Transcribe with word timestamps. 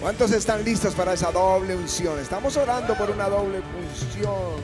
¿Cuántos 0.00 0.30
están 0.30 0.64
listos 0.64 0.94
para 0.94 1.14
esa 1.14 1.32
doble 1.32 1.74
unción? 1.74 2.20
Estamos 2.20 2.56
orando 2.56 2.94
por 2.94 3.10
una 3.10 3.28
doble 3.28 3.58
unción. 3.58 4.62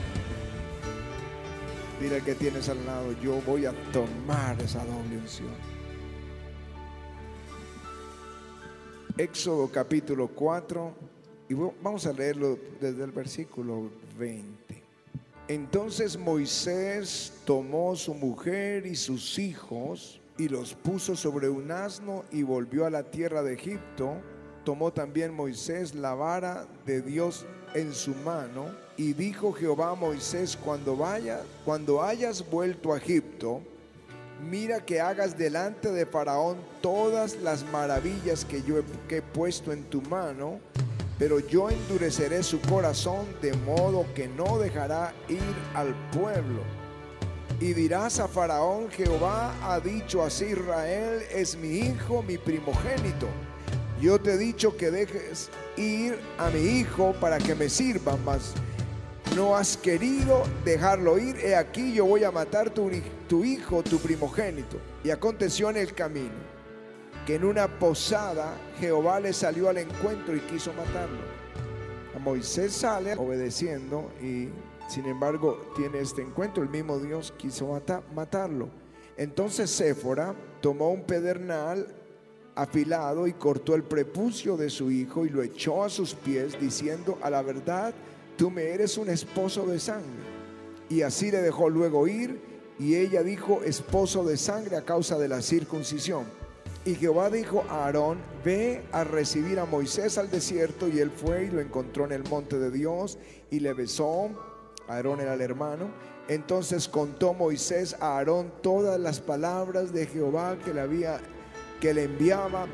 Dile 2.00 2.22
que 2.22 2.36
tienes 2.36 2.68
al 2.68 2.86
lado, 2.86 3.10
yo 3.20 3.42
voy 3.44 3.66
a 3.66 3.72
tomar 3.92 4.60
esa 4.62 4.84
doble 4.84 5.16
unción. 5.16 5.50
Éxodo 9.18 9.68
capítulo 9.72 10.28
4, 10.28 10.94
y 11.48 11.54
vamos 11.54 12.06
a 12.06 12.12
leerlo 12.12 12.56
desde 12.80 13.02
el 13.02 13.10
versículo 13.10 13.90
20. 14.16 14.84
Entonces 15.48 16.16
Moisés 16.16 17.32
tomó 17.44 17.96
su 17.96 18.14
mujer 18.14 18.86
y 18.86 18.94
sus 18.94 19.40
hijos 19.40 20.20
y 20.38 20.48
los 20.48 20.74
puso 20.74 21.16
sobre 21.16 21.48
un 21.48 21.72
asno 21.72 22.24
y 22.30 22.44
volvió 22.44 22.86
a 22.86 22.90
la 22.90 23.02
tierra 23.02 23.42
de 23.42 23.54
Egipto 23.54 24.20
tomó 24.64 24.92
también 24.92 25.34
Moisés 25.34 25.94
la 25.94 26.14
vara 26.14 26.66
de 26.86 27.02
Dios 27.02 27.44
en 27.74 27.92
su 27.92 28.14
mano 28.16 28.66
y 28.96 29.12
dijo 29.12 29.52
Jehová 29.52 29.90
a 29.90 29.94
Moisés, 29.94 30.56
cuando 30.56 30.96
vaya, 30.96 31.42
cuando 31.64 32.02
hayas 32.02 32.48
vuelto 32.48 32.92
a 32.92 32.98
Egipto, 32.98 33.60
mira 34.48 34.84
que 34.84 35.00
hagas 35.00 35.36
delante 35.36 35.90
de 35.90 36.06
Faraón 36.06 36.56
todas 36.80 37.36
las 37.42 37.64
maravillas 37.70 38.44
que 38.44 38.62
yo 38.62 38.78
he, 38.78 39.16
he 39.16 39.22
puesto 39.22 39.72
en 39.72 39.84
tu 39.84 40.00
mano, 40.02 40.60
pero 41.18 41.40
yo 41.40 41.70
endureceré 41.70 42.42
su 42.42 42.60
corazón 42.60 43.26
de 43.42 43.52
modo 43.52 44.06
que 44.14 44.28
no 44.28 44.58
dejará 44.58 45.12
ir 45.28 45.40
al 45.74 45.94
pueblo. 46.10 46.62
Y 47.60 47.72
dirás 47.72 48.18
a 48.18 48.28
Faraón, 48.28 48.90
Jehová 48.90 49.54
ha 49.62 49.78
dicho 49.80 50.22
así, 50.22 50.46
Israel 50.46 51.22
es 51.30 51.56
mi 51.56 51.78
hijo, 51.78 52.22
mi 52.22 52.38
primogénito 52.38 53.28
yo 54.04 54.20
te 54.20 54.34
he 54.34 54.36
dicho 54.36 54.76
que 54.76 54.90
dejes 54.90 55.48
ir 55.78 56.18
a 56.36 56.50
mi 56.50 56.60
hijo 56.60 57.14
para 57.20 57.38
que 57.38 57.54
me 57.54 57.70
sirva, 57.70 58.18
mas 58.22 58.52
no 59.34 59.56
has 59.56 59.78
querido 59.78 60.42
dejarlo 60.62 61.18
ir. 61.18 61.36
He 61.38 61.56
aquí 61.56 61.94
yo 61.94 62.04
voy 62.04 62.22
a 62.22 62.30
matar 62.30 62.68
tu, 62.68 62.90
hijo, 63.42 63.82
tu 63.82 63.98
primogénito. 63.98 64.76
Y 65.02 65.10
aconteció 65.10 65.70
en 65.70 65.78
el 65.78 65.94
camino 65.94 66.34
que 67.26 67.36
en 67.36 67.44
una 67.44 67.66
posada 67.78 68.54
Jehová 68.78 69.20
le 69.20 69.32
salió 69.32 69.70
al 69.70 69.78
encuentro 69.78 70.36
y 70.36 70.40
quiso 70.40 70.74
matarlo. 70.74 71.22
A 72.14 72.18
Moisés 72.18 72.74
sale 72.74 73.14
obedeciendo 73.14 74.12
y 74.20 74.50
sin 74.86 75.06
embargo 75.06 75.72
tiene 75.76 76.00
este 76.00 76.20
encuentro. 76.20 76.62
El 76.62 76.68
mismo 76.68 76.98
Dios 76.98 77.32
quiso 77.38 77.80
matarlo. 78.14 78.68
Entonces 79.16 79.70
Séfora 79.70 80.34
tomó 80.60 80.90
un 80.90 81.04
pedernal 81.04 81.86
afilado 82.54 83.26
y 83.26 83.32
cortó 83.32 83.74
el 83.74 83.82
prepucio 83.82 84.56
de 84.56 84.70
su 84.70 84.90
hijo 84.90 85.26
y 85.26 85.30
lo 85.30 85.42
echó 85.42 85.82
a 85.84 85.90
sus 85.90 86.14
pies, 86.14 86.58
diciendo, 86.60 87.18
a 87.22 87.30
la 87.30 87.42
verdad, 87.42 87.94
tú 88.36 88.50
me 88.50 88.64
eres 88.64 88.96
un 88.98 89.08
esposo 89.08 89.66
de 89.66 89.80
sangre. 89.80 90.22
Y 90.88 91.02
así 91.02 91.30
le 91.30 91.40
dejó 91.40 91.68
luego 91.68 92.06
ir, 92.06 92.40
y 92.78 92.96
ella 92.96 93.22
dijo, 93.22 93.62
esposo 93.64 94.24
de 94.24 94.36
sangre 94.36 94.76
a 94.76 94.84
causa 94.84 95.18
de 95.18 95.28
la 95.28 95.42
circuncisión. 95.42 96.24
Y 96.84 96.96
Jehová 96.96 97.30
dijo 97.30 97.64
a 97.70 97.86
Aarón, 97.86 98.18
ve 98.44 98.82
a 98.92 99.04
recibir 99.04 99.58
a 99.58 99.64
Moisés 99.64 100.18
al 100.18 100.30
desierto, 100.30 100.88
y 100.88 100.98
él 100.98 101.10
fue 101.10 101.44
y 101.44 101.50
lo 101.50 101.60
encontró 101.60 102.04
en 102.04 102.12
el 102.12 102.24
monte 102.24 102.58
de 102.58 102.70
Dios, 102.70 103.18
y 103.50 103.60
le 103.60 103.72
besó, 103.72 104.30
Aarón 104.86 105.20
era 105.20 105.34
el 105.34 105.40
hermano, 105.40 105.88
entonces 106.28 106.88
contó 106.88 107.34
Moisés 107.34 107.96
a 108.00 108.18
Aarón 108.18 108.52
todas 108.62 109.00
las 109.00 109.20
palabras 109.20 109.92
de 109.92 110.06
Jehová 110.06 110.58
que 110.62 110.74
le 110.74 110.80
había 110.80 111.20
que 111.84 111.92
le 111.92 112.04
enviaba 112.04 112.64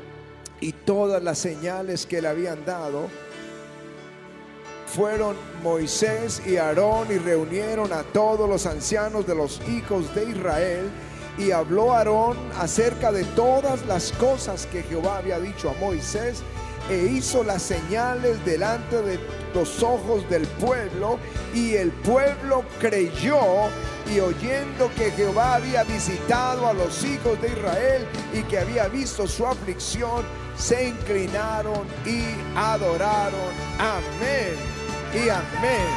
y 0.61 0.71
todas 0.71 1.21
las 1.21 1.37
señales 1.37 2.05
que 2.05 2.21
le 2.21 2.29
habían 2.29 2.63
dado, 2.63 3.09
fueron 4.87 5.35
Moisés 5.61 6.41
y 6.47 6.55
Aarón 6.55 7.11
y 7.11 7.17
reunieron 7.17 7.91
a 7.91 8.03
todos 8.03 8.47
los 8.47 8.65
ancianos 8.65 9.27
de 9.27 9.35
los 9.35 9.59
hijos 9.67 10.15
de 10.15 10.29
Israel 10.29 10.89
y 11.37 11.51
habló 11.51 11.91
Aarón 11.91 12.37
acerca 12.57 13.11
de 13.11 13.25
todas 13.25 13.85
las 13.85 14.13
cosas 14.13 14.65
que 14.67 14.81
Jehová 14.83 15.17
había 15.17 15.39
dicho 15.39 15.69
a 15.69 15.73
Moisés 15.73 16.41
e 16.91 17.05
hizo 17.05 17.41
las 17.41 17.61
señales 17.61 18.43
delante 18.43 19.01
de 19.01 19.17
los 19.55 19.81
ojos 19.81 20.29
del 20.29 20.45
pueblo 20.45 21.19
y 21.53 21.75
el 21.75 21.89
pueblo 21.89 22.65
creyó 22.81 23.39
y 24.13 24.19
oyendo 24.19 24.91
que 24.97 25.09
Jehová 25.11 25.55
había 25.55 25.85
visitado 25.85 26.67
a 26.67 26.73
los 26.73 27.05
hijos 27.05 27.41
de 27.41 27.47
Israel 27.47 28.05
y 28.33 28.41
que 28.43 28.59
había 28.59 28.89
visto 28.89 29.25
su 29.25 29.47
aflicción, 29.47 30.25
se 30.57 30.89
inclinaron 30.89 31.87
y 32.05 32.23
adoraron. 32.57 33.53
Amén 33.79 34.57
y 35.13 35.29
amén. 35.29 35.87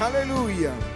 Aleluya. 0.00 0.72
Aleluya. 0.74 0.95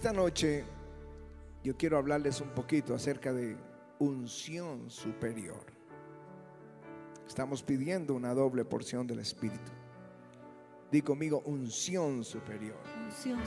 Esta 0.00 0.14
noche 0.14 0.64
yo 1.62 1.76
quiero 1.76 1.98
hablarles 1.98 2.40
un 2.40 2.48
poquito 2.54 2.94
acerca 2.94 3.34
de 3.34 3.54
unción 3.98 4.88
superior. 4.88 5.62
Estamos 7.28 7.62
pidiendo 7.62 8.14
una 8.14 8.32
doble 8.32 8.64
porción 8.64 9.06
del 9.06 9.18
Espíritu. 9.18 9.70
Di 10.90 11.02
conmigo 11.02 11.42
unción 11.44 12.24
superior. 12.24 12.78
Unción 13.04 13.38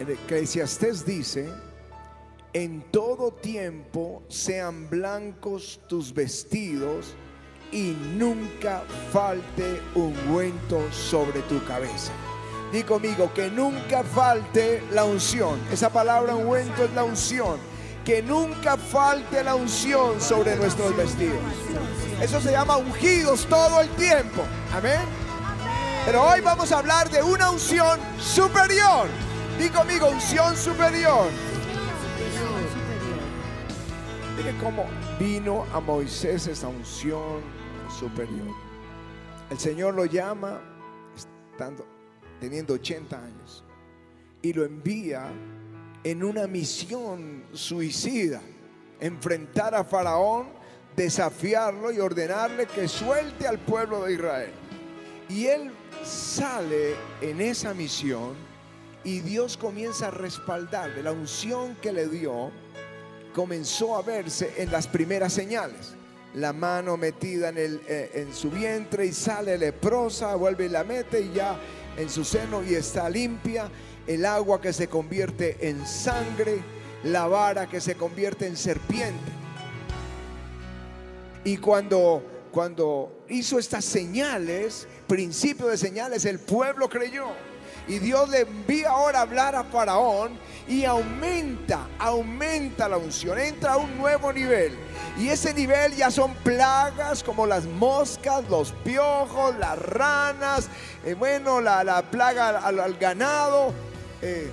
El 0.00 0.10
Eclesiastés 0.10 1.06
dice, 1.06 1.48
en 2.52 2.82
todo 2.90 3.30
tiempo 3.30 4.24
sean 4.26 4.90
blancos 4.90 5.80
tus 5.86 6.12
vestidos 6.12 7.14
y 7.70 7.96
nunca 8.18 8.80
falte 9.12 9.80
ungüento 9.94 10.90
sobre 10.90 11.42
tu 11.42 11.64
cabeza. 11.64 12.12
Di 12.74 12.82
conmigo 12.82 13.32
que 13.32 13.48
nunca 13.52 14.02
falte 14.02 14.82
la 14.90 15.04
unción. 15.04 15.60
Esa 15.70 15.90
palabra 15.90 16.34
ungüento 16.34 16.82
es 16.82 16.92
la 16.92 17.04
unción. 17.04 17.56
Que 18.04 18.20
nunca 18.20 18.76
falte 18.76 19.44
la 19.44 19.54
unción 19.54 20.20
sobre 20.20 20.56
nuestros 20.56 20.96
vestidos. 20.96 21.38
Eso 22.20 22.40
se 22.40 22.50
llama 22.50 22.76
ungidos 22.76 23.46
todo 23.46 23.80
el 23.80 23.88
tiempo. 23.90 24.42
Amén. 24.72 25.02
Pero 26.04 26.24
hoy 26.24 26.40
vamos 26.40 26.72
a 26.72 26.78
hablar 26.78 27.08
de 27.10 27.22
una 27.22 27.52
unción 27.52 28.00
superior. 28.18 29.06
Di 29.56 29.68
conmigo, 29.68 30.08
unción 30.08 30.56
superior. 30.56 31.28
Mire 34.36 34.52
cómo 34.60 34.84
vino 35.20 35.64
a 35.72 35.78
Moisés 35.78 36.48
esa 36.48 36.66
unción 36.66 37.40
superior. 38.00 38.52
El 39.48 39.60
Señor 39.60 39.94
lo 39.94 40.06
llama 40.06 40.60
estando 41.14 41.93
teniendo 42.44 42.74
80 42.74 43.24
años, 43.24 43.64
y 44.42 44.52
lo 44.52 44.66
envía 44.66 45.32
en 46.02 46.22
una 46.22 46.46
misión 46.46 47.44
suicida, 47.54 48.42
enfrentar 49.00 49.74
a 49.74 49.82
Faraón, 49.82 50.48
desafiarlo 50.94 51.90
y 51.90 52.00
ordenarle 52.00 52.66
que 52.66 52.86
suelte 52.86 53.48
al 53.48 53.58
pueblo 53.60 54.04
de 54.04 54.12
Israel. 54.12 54.52
Y 55.30 55.46
él 55.46 55.70
sale 56.04 56.96
en 57.22 57.40
esa 57.40 57.72
misión 57.72 58.34
y 59.04 59.20
Dios 59.20 59.56
comienza 59.56 60.08
a 60.08 60.10
respaldarle. 60.10 61.02
La 61.02 61.12
unción 61.12 61.76
que 61.76 61.94
le 61.94 62.08
dio 62.08 62.50
comenzó 63.32 63.96
a 63.96 64.02
verse 64.02 64.52
en 64.58 64.70
las 64.70 64.86
primeras 64.86 65.32
señales. 65.32 65.94
La 66.34 66.52
mano 66.52 66.96
metida 66.96 67.48
en, 67.48 67.58
el, 67.58 67.80
eh, 67.86 68.10
en 68.14 68.34
su 68.34 68.50
vientre 68.50 69.06
y 69.06 69.12
sale 69.12 69.56
leprosa, 69.56 70.34
vuelve 70.34 70.66
y 70.66 70.68
la 70.68 70.84
mete 70.84 71.20
y 71.20 71.32
ya 71.32 71.58
en 71.96 72.10
su 72.10 72.24
seno 72.24 72.62
y 72.64 72.74
está 72.74 73.08
limpia, 73.08 73.70
el 74.06 74.24
agua 74.26 74.60
que 74.60 74.72
se 74.72 74.88
convierte 74.88 75.68
en 75.68 75.86
sangre, 75.86 76.58
la 77.04 77.26
vara 77.26 77.68
que 77.68 77.80
se 77.80 77.94
convierte 77.94 78.46
en 78.46 78.56
serpiente. 78.56 79.32
Y 81.44 81.58
cuando, 81.58 82.22
cuando 82.50 83.24
hizo 83.28 83.58
estas 83.58 83.84
señales, 83.84 84.88
principio 85.06 85.66
de 85.66 85.76
señales, 85.76 86.24
el 86.24 86.38
pueblo 86.38 86.88
creyó. 86.88 87.26
Y 87.86 87.98
Dios 87.98 88.28
le 88.30 88.40
envía 88.40 88.90
ahora 88.90 89.18
a 89.18 89.22
hablar 89.22 89.54
a 89.54 89.64
Faraón 89.64 90.38
y 90.66 90.84
aumenta, 90.84 91.88
aumenta 91.98 92.88
la 92.88 92.96
unción, 92.96 93.38
entra 93.38 93.74
a 93.74 93.76
un 93.76 93.96
nuevo 93.98 94.32
nivel. 94.32 94.78
Y 95.18 95.28
ese 95.28 95.52
nivel 95.52 95.94
ya 95.94 96.10
son 96.10 96.34
plagas 96.36 97.22
como 97.22 97.46
las 97.46 97.66
moscas, 97.66 98.44
los 98.48 98.72
piojos, 98.72 99.56
las 99.58 99.78
ranas, 99.78 100.68
eh, 101.04 101.14
bueno, 101.14 101.60
la, 101.60 102.02
plaga 102.10 102.58
al, 102.58 102.94
ganado, 102.94 103.74
eh, 104.22 104.50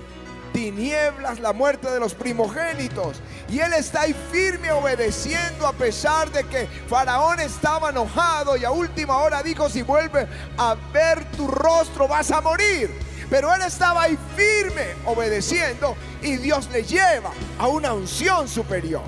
tinieblas, 0.52 1.40
la 1.40 1.54
muerte 1.54 1.90
de 1.90 1.98
los 1.98 2.14
primogénitos. 2.14 3.22
Y 3.48 3.60
él 3.60 3.72
está 3.72 4.02
ahí 4.02 4.14
firme 4.30 4.70
obedeciendo 4.70 5.66
a 5.66 5.72
pesar 5.72 6.30
de 6.30 6.44
que 6.44 6.68
Faraón 6.86 7.40
estaba 7.40 7.88
enojado 7.88 8.58
y 8.58 8.64
a 8.66 8.70
última 8.70 9.16
hora 9.18 9.42
dijo, 9.42 9.70
si 9.70 9.80
vuelve 9.80 10.28
a 10.58 10.76
ver 10.92 11.24
tu 11.32 11.48
rostro 11.48 12.06
vas 12.06 12.30
a 12.30 12.42
morir. 12.42 13.11
Pero 13.30 13.54
él 13.54 13.62
estaba 13.62 14.02
ahí 14.02 14.18
firme, 14.36 14.94
obedeciendo, 15.04 15.96
y 16.22 16.36
Dios 16.36 16.68
le 16.72 16.82
lleva 16.82 17.32
a 17.58 17.66
una 17.68 17.92
unción 17.92 18.48
superior. 18.48 19.02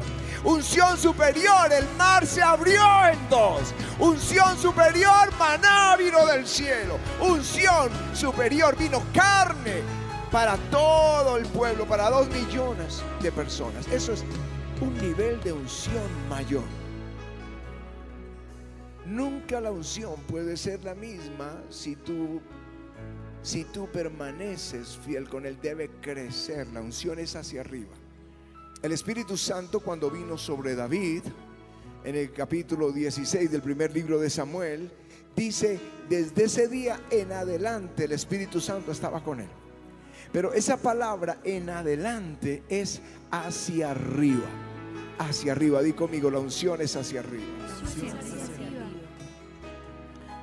Unción 0.44 0.98
superior, 0.98 1.72
el 1.72 1.86
mar 1.96 2.26
se 2.26 2.42
abrió 2.42 2.82
en 3.10 3.18
dos. 3.30 3.72
Unción 3.98 4.58
superior, 4.58 5.32
maná 5.38 5.96
vino 5.96 6.26
del 6.26 6.46
cielo. 6.46 6.98
Unción 7.18 7.90
superior, 8.12 8.76
vino 8.76 9.02
carne 9.14 9.82
para 10.30 10.56
todo 10.70 11.38
el 11.38 11.46
pueblo, 11.46 11.86
para 11.86 12.10
dos 12.10 12.28
millones 12.28 13.02
de 13.22 13.32
personas. 13.32 13.86
Eso 13.88 14.12
es 14.12 14.22
un 14.82 14.92
nivel 14.98 15.40
de 15.42 15.52
unción 15.52 16.28
mayor. 16.28 16.64
Nunca 19.06 19.60
la 19.60 19.70
unción 19.70 20.16
puede 20.28 20.56
ser 20.56 20.82
la 20.84 20.94
misma 20.94 21.62
si 21.70 21.96
tú 21.96 22.42
si 23.44 23.64
tú 23.64 23.86
permaneces 23.92 24.98
fiel 25.04 25.28
con 25.28 25.44
él 25.44 25.58
debe 25.60 25.90
crecer, 26.00 26.66
la 26.68 26.80
unción 26.80 27.18
es 27.18 27.36
hacia 27.36 27.60
arriba. 27.60 27.92
El 28.82 28.90
Espíritu 28.92 29.36
Santo 29.36 29.80
cuando 29.80 30.10
vino 30.10 30.38
sobre 30.38 30.74
David 30.74 31.22
en 32.04 32.16
el 32.16 32.32
capítulo 32.32 32.90
16 32.90 33.50
del 33.50 33.60
primer 33.60 33.92
libro 33.92 34.18
de 34.18 34.30
Samuel 34.30 34.90
dice, 35.36 35.78
desde 36.08 36.44
ese 36.44 36.68
día 36.68 36.98
en 37.10 37.32
adelante 37.32 38.04
el 38.04 38.12
Espíritu 38.12 38.62
Santo 38.62 38.92
estaba 38.92 39.22
con 39.22 39.40
él. 39.40 39.48
Pero 40.32 40.54
esa 40.54 40.78
palabra 40.78 41.38
en 41.44 41.68
adelante 41.68 42.62
es 42.70 43.02
hacia 43.30 43.90
arriba. 43.90 44.48
Hacia 45.18 45.52
arriba, 45.52 45.82
di 45.82 45.92
conmigo, 45.92 46.30
la 46.30 46.38
unción 46.38 46.80
es 46.80 46.96
hacia 46.96 47.20
arriba. 47.20 47.44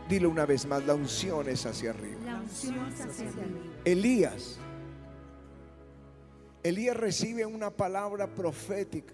Dilo 0.08 0.30
una 0.30 0.46
vez 0.46 0.68
más, 0.68 0.86
la 0.86 0.94
unción 0.94 1.50
es 1.50 1.66
hacia 1.66 1.90
arriba. 1.90 2.21
Elías. 3.86 4.58
Elías 6.64 6.96
recibe 6.96 7.46
una 7.46 7.72
palabra 7.72 8.28
profética 8.28 9.14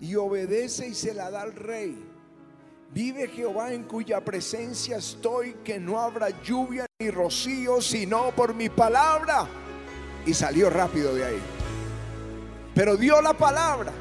y 0.00 0.14
obedece 0.16 0.88
y 0.88 0.94
se 0.94 1.14
la 1.14 1.30
da 1.30 1.42
al 1.42 1.54
rey. 1.54 1.96
Vive 2.90 3.28
Jehová 3.28 3.72
en 3.72 3.84
cuya 3.84 4.24
presencia 4.24 4.96
estoy, 4.96 5.54
que 5.64 5.78
no 5.78 6.00
habrá 6.00 6.30
lluvia 6.42 6.86
ni 6.98 7.10
rocío, 7.10 7.82
sino 7.82 8.30
por 8.30 8.54
mi 8.54 8.68
palabra. 8.70 9.46
Y 10.24 10.32
salió 10.32 10.70
rápido 10.70 11.14
de 11.14 11.24
ahí. 11.24 11.38
Pero 12.74 12.96
dio 12.96 13.20
la 13.20 13.34
palabra. 13.34 13.92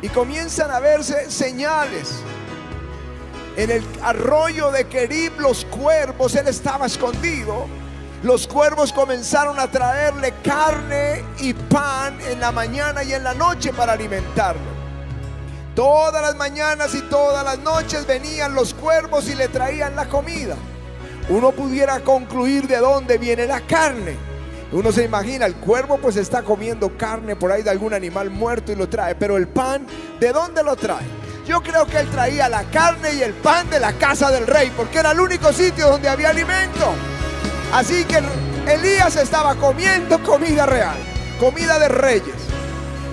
Y 0.00 0.08
comienzan 0.08 0.70
a 0.70 0.80
verse 0.80 1.30
señales. 1.30 2.22
En 3.56 3.70
el 3.70 3.82
arroyo 4.02 4.70
de 4.70 4.86
Kerib 4.86 5.40
los 5.40 5.64
cuervos, 5.64 6.34
él 6.34 6.46
estaba 6.46 6.86
escondido. 6.86 7.66
Los 8.22 8.46
cuervos 8.46 8.92
comenzaron 8.92 9.58
a 9.58 9.70
traerle 9.70 10.34
carne 10.42 11.24
y 11.38 11.54
pan 11.54 12.18
en 12.28 12.40
la 12.40 12.52
mañana 12.52 13.02
y 13.02 13.14
en 13.14 13.24
la 13.24 13.32
noche 13.32 13.72
para 13.72 13.94
alimentarlo. 13.94 14.76
Todas 15.74 16.20
las 16.20 16.36
mañanas 16.36 16.94
y 16.94 17.00
todas 17.02 17.44
las 17.44 17.58
noches 17.58 18.06
venían 18.06 18.54
los 18.54 18.74
cuervos 18.74 19.28
y 19.28 19.34
le 19.34 19.48
traían 19.48 19.96
la 19.96 20.06
comida. 20.06 20.56
Uno 21.30 21.52
pudiera 21.52 22.00
concluir 22.00 22.66
de 22.68 22.76
dónde 22.76 23.16
viene 23.16 23.46
la 23.46 23.60
carne. 23.62 24.16
Uno 24.72 24.92
se 24.92 25.04
imagina, 25.04 25.46
el 25.46 25.54
cuervo 25.54 25.96
pues 25.96 26.16
está 26.16 26.42
comiendo 26.42 26.96
carne 26.98 27.36
por 27.36 27.52
ahí 27.52 27.62
de 27.62 27.70
algún 27.70 27.94
animal 27.94 28.30
muerto 28.30 28.72
y 28.72 28.76
lo 28.76 28.88
trae, 28.88 29.14
pero 29.14 29.36
el 29.36 29.48
pan, 29.48 29.86
¿de 30.20 30.32
dónde 30.32 30.62
lo 30.62 30.76
trae? 30.76 31.25
Yo 31.46 31.62
creo 31.62 31.86
que 31.86 32.00
él 32.00 32.10
traía 32.10 32.48
la 32.48 32.64
carne 32.64 33.14
y 33.14 33.22
el 33.22 33.32
pan 33.32 33.70
de 33.70 33.78
la 33.78 33.92
casa 33.92 34.32
del 34.32 34.48
rey, 34.48 34.72
porque 34.76 34.98
era 34.98 35.12
el 35.12 35.20
único 35.20 35.52
sitio 35.52 35.88
donde 35.90 36.08
había 36.08 36.30
alimento. 36.30 36.92
Así 37.72 38.04
que 38.04 38.20
Elías 38.66 39.14
estaba 39.14 39.54
comiendo 39.54 40.20
comida 40.24 40.66
real, 40.66 40.96
comida 41.38 41.78
de 41.78 41.88
reyes. 41.88 42.34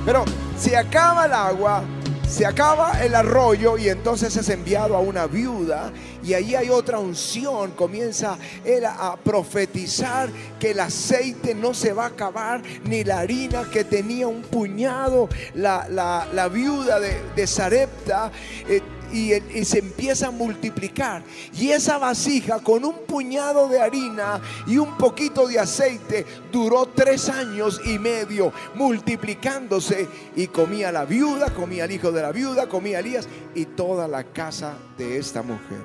Pero 0.04 0.26
se 0.58 0.76
acaba 0.76 1.28
el 1.28 1.34
agua, 1.34 1.84
se 2.28 2.46
acaba 2.46 3.04
el 3.04 3.16
arroyo 3.16 3.78
y 3.78 3.90
entonces 3.90 4.36
es 4.36 4.50
enviado 4.50 4.96
a 4.96 5.00
una 5.00 5.28
viuda 5.28 5.92
y 6.24 6.34
ahí 6.34 6.56
hay 6.56 6.70
otra 6.70 7.00
unción. 7.00 7.72
Comienza 7.72 8.38
él 8.66 8.86
a 8.86 9.18
profetizar 9.24 10.30
que 10.60 10.72
el 10.72 10.80
aceite 10.80 11.54
no 11.54 11.74
se 11.74 11.94
va 11.94 12.06
a 12.06 12.08
acabar, 12.08 12.62
ni 12.86 13.04
la 13.04 13.20
harina 13.20 13.66
que 13.72 13.84
tenía 13.84 14.28
un 14.28 14.42
puñado, 14.42 15.30
la, 15.54 16.50
viuda 16.52 17.00
de, 17.00 17.22
de 17.36 17.48
Sarepta. 17.48 18.32
Eh, 18.68 18.82
y, 19.14 19.64
se 19.64 19.80
empieza 19.80 20.28
a 20.28 20.32
multiplicar. 20.32 21.24
Y 21.54 21.70
esa 21.70 21.98
vasija 21.98 22.60
con 22.60 22.84
un 22.84 23.06
puñado 23.06 23.70
de 23.70 23.80
harina 23.80 24.42
y 24.68 24.78
un 24.78 24.98
poquito 24.98 25.48
de 25.48 25.60
aceite 25.60 26.26
duró 26.52 26.88
tres 26.88 27.30
años 27.30 27.80
y 27.86 28.00
medio 28.00 28.52
multiplicándose 28.76 30.08
y 30.36 30.48
comía 30.48 30.92
la 30.92 31.06
viuda, 31.06 31.54
comía 31.54 31.86
el 31.86 31.92
hijo 31.92 32.12
de 32.12 32.22
la 32.24 32.32
viuda, 32.32 32.68
comía 32.68 33.00
Elías 33.00 33.28
y 33.54 33.66
toda 33.66 34.08
la 34.08 34.24
casa 34.24 34.78
de 34.98 35.18
esta 35.18 35.44
mujer. 35.44 35.84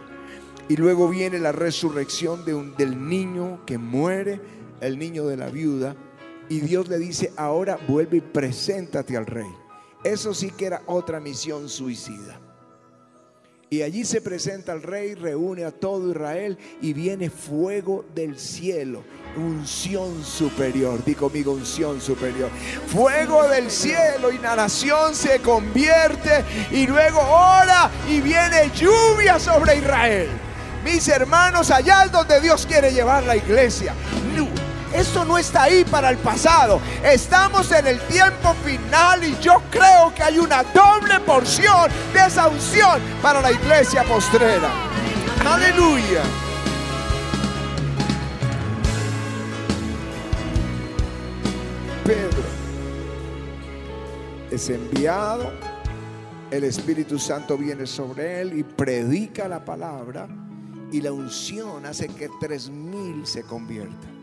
Y 0.69 0.77
luego 0.77 1.09
viene 1.09 1.39
la 1.39 1.53
resurrección 1.53 2.45
del 2.45 3.09
niño 3.09 3.65
que 3.65 3.79
muere, 3.79 4.41
el 4.81 4.99
niño 4.99 5.27
de 5.27 5.37
la 5.37 5.49
viuda. 5.49 5.97
Y 6.51 6.61
Dios 6.61 6.89
le 6.89 6.99
dice, 6.99 7.33
ahora 7.37 7.79
vuelve 7.89 8.19
y 8.19 8.21
preséntate 8.21 9.17
al 9.17 9.27
rey. 9.27 9.51
Eso 10.05 10.33
sí 10.33 10.51
que 10.51 10.67
era 10.67 10.83
otra 10.87 11.21
misión 11.21 11.69
suicida. 11.69 12.48
Y 13.71 13.83
allí 13.83 14.05
se 14.07 14.23
presenta 14.23 14.73
al 14.73 14.83
rey, 14.83 15.15
reúne 15.15 15.65
a 15.65 15.71
todo 15.71 16.11
Israel 16.11 16.57
y 16.81 16.95
viene 16.95 17.29
fuego 17.29 18.07
del 18.15 18.39
cielo. 18.39 19.05
Unción 19.37 20.25
superior, 20.25 21.05
di 21.05 21.15
conmigo 21.15 21.53
unción 21.53 22.01
superior. 22.01 22.51
Fuego 22.87 23.47
del 23.47 23.71
cielo 23.71 24.33
y 24.33 24.39
la 24.39 24.57
nación 24.57 25.15
se 25.15 25.41
convierte 25.41 26.45
y 26.71 26.87
luego 26.87 27.21
ora 27.21 27.91
y 28.09 28.23
viene 28.23 28.71
lluvia 28.75 29.39
sobre 29.39 29.77
Israel. 29.77 30.29
Mis 30.83 31.07
hermanos, 31.09 31.71
allá 31.71 32.05
es 32.05 32.13
donde 32.13 32.41
Dios 32.41 32.65
quiere 32.65 32.91
llevar 32.91 33.25
la 33.25 33.37
iglesia. 33.37 33.95
Esto 34.99 35.25
no 35.25 35.39
está 35.39 35.63
ahí 35.63 35.85
para 35.85 36.11
el 36.11 36.19
pasado. 36.19 36.81
Estamos 37.05 37.71
en 37.71 37.87
el 37.87 38.01
tiempo 38.01 38.53
final 38.65 39.23
y 39.23 39.39
yo 39.39 39.63
creo 39.71 40.13
que 40.13 40.25
hay 40.25 40.41
una 40.41 40.65
doble 40.65 41.21
porción 41.21 41.89
de 42.13 42.27
esa 42.27 42.49
unción 42.49 43.01
para 43.23 43.41
la 43.41 43.53
iglesia 43.53 44.03
postrera. 44.03 44.69
Aleluya. 45.47 46.23
Pedro 52.05 52.43
es 54.51 54.69
enviado, 54.69 55.53
el 56.51 56.65
Espíritu 56.65 57.21
Santo 57.21 57.57
viene 57.57 57.87
sobre 57.87 58.41
él 58.41 58.59
y 58.59 58.65
predica 58.65 59.47
la 59.47 59.65
palabra 59.65 60.27
y 60.91 61.01
la 61.01 61.13
unción 61.13 61.87
hace 61.87 62.09
que 62.09 62.29
tres 62.41 62.69
mil 62.69 63.25
se 63.25 63.45
conviertan. 63.45 64.18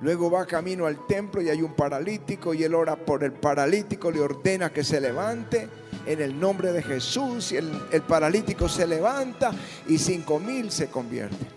Luego 0.00 0.30
va 0.30 0.46
camino 0.46 0.86
al 0.86 1.06
templo 1.06 1.42
y 1.42 1.48
hay 1.48 1.60
un 1.60 1.74
paralítico 1.74 2.54
y 2.54 2.62
él 2.62 2.74
ora 2.74 2.96
por 2.96 3.24
el 3.24 3.32
paralítico, 3.32 4.10
le 4.10 4.20
ordena 4.20 4.72
que 4.72 4.84
se 4.84 5.00
levante 5.00 5.68
en 6.06 6.20
el 6.20 6.38
nombre 6.38 6.72
de 6.72 6.82
Jesús 6.82 7.52
y 7.52 7.56
el, 7.56 8.02
paralítico 8.06 8.68
se 8.68 8.86
levanta 8.86 9.50
y 9.88 9.98
cinco 9.98 10.38
mil 10.38 10.70
se 10.70 10.88
convierten. 10.88 11.48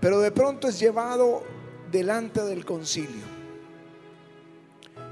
Pero 0.00 0.20
de 0.20 0.30
pronto 0.30 0.68
es 0.68 0.78
llevado 0.78 1.42
delante 1.90 2.42
del 2.42 2.64
concilio 2.64 3.40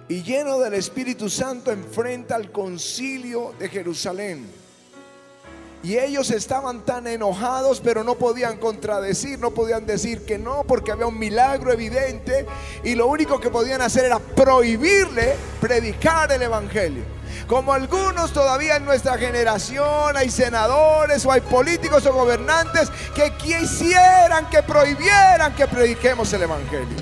y 0.08 0.22
lleno 0.22 0.58
del 0.58 0.74
Espíritu 0.74 1.28
Santo 1.28 1.70
enfrenta 1.70 2.34
al 2.34 2.50
concilio 2.50 3.54
de 3.58 3.68
Jerusalén. 3.68 4.67
Y 5.82 5.96
ellos 5.96 6.30
estaban 6.30 6.84
tan 6.84 7.06
enojados, 7.06 7.80
pero 7.80 8.02
no 8.02 8.16
podían 8.16 8.56
contradecir, 8.56 9.38
no 9.38 9.52
podían 9.52 9.86
decir 9.86 10.24
que 10.26 10.36
no, 10.36 10.64
porque 10.64 10.90
había 10.90 11.06
un 11.06 11.18
milagro 11.18 11.72
evidente. 11.72 12.46
Y 12.82 12.96
lo 12.96 13.06
único 13.06 13.38
que 13.38 13.48
podían 13.48 13.80
hacer 13.80 14.06
era 14.06 14.18
prohibirle 14.18 15.36
predicar 15.60 16.32
el 16.32 16.42
Evangelio. 16.42 17.04
Como 17.46 17.72
algunos 17.72 18.32
todavía 18.32 18.76
en 18.76 18.84
nuestra 18.84 19.16
generación 19.16 20.16
hay 20.16 20.30
senadores 20.30 21.24
o 21.24 21.32
hay 21.32 21.40
políticos 21.40 22.04
o 22.06 22.12
gobernantes 22.12 22.90
que 23.14 23.32
quisieran 23.34 24.50
que 24.50 24.62
prohibieran 24.62 25.54
que 25.54 25.66
prediquemos 25.66 26.32
el 26.32 26.42
Evangelio. 26.42 26.96